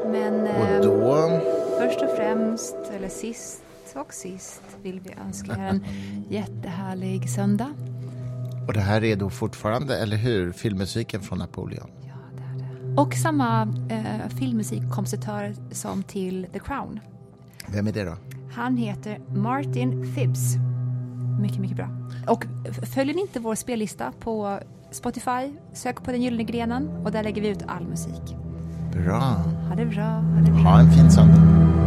[0.05, 1.41] Men eh, då...
[1.79, 3.63] först och främst, eller sist
[3.95, 5.85] och sist, vill vi önska er en
[6.29, 7.69] jättehärlig söndag.
[8.67, 11.89] Och det här är då fortfarande, eller hur, filmmusiken från Napoleon?
[12.01, 13.01] Ja, det är det.
[13.01, 16.99] Och samma eh, filmmusikkompositör som till The Crown.
[17.67, 18.17] Vem är det då?
[18.51, 20.55] Han heter Martin Phibbs.
[21.41, 21.89] Mycket, mycket bra.
[22.27, 22.45] Och
[22.95, 24.59] följer ni inte vår spellista på
[24.91, 28.35] Spotify, sök på Den Gyllene Grenen och där lägger vi ut all musik.
[28.93, 29.19] Bra.
[29.19, 30.61] Ha det bra, ha det bra.
[30.61, 31.78] Ha en fin söndag.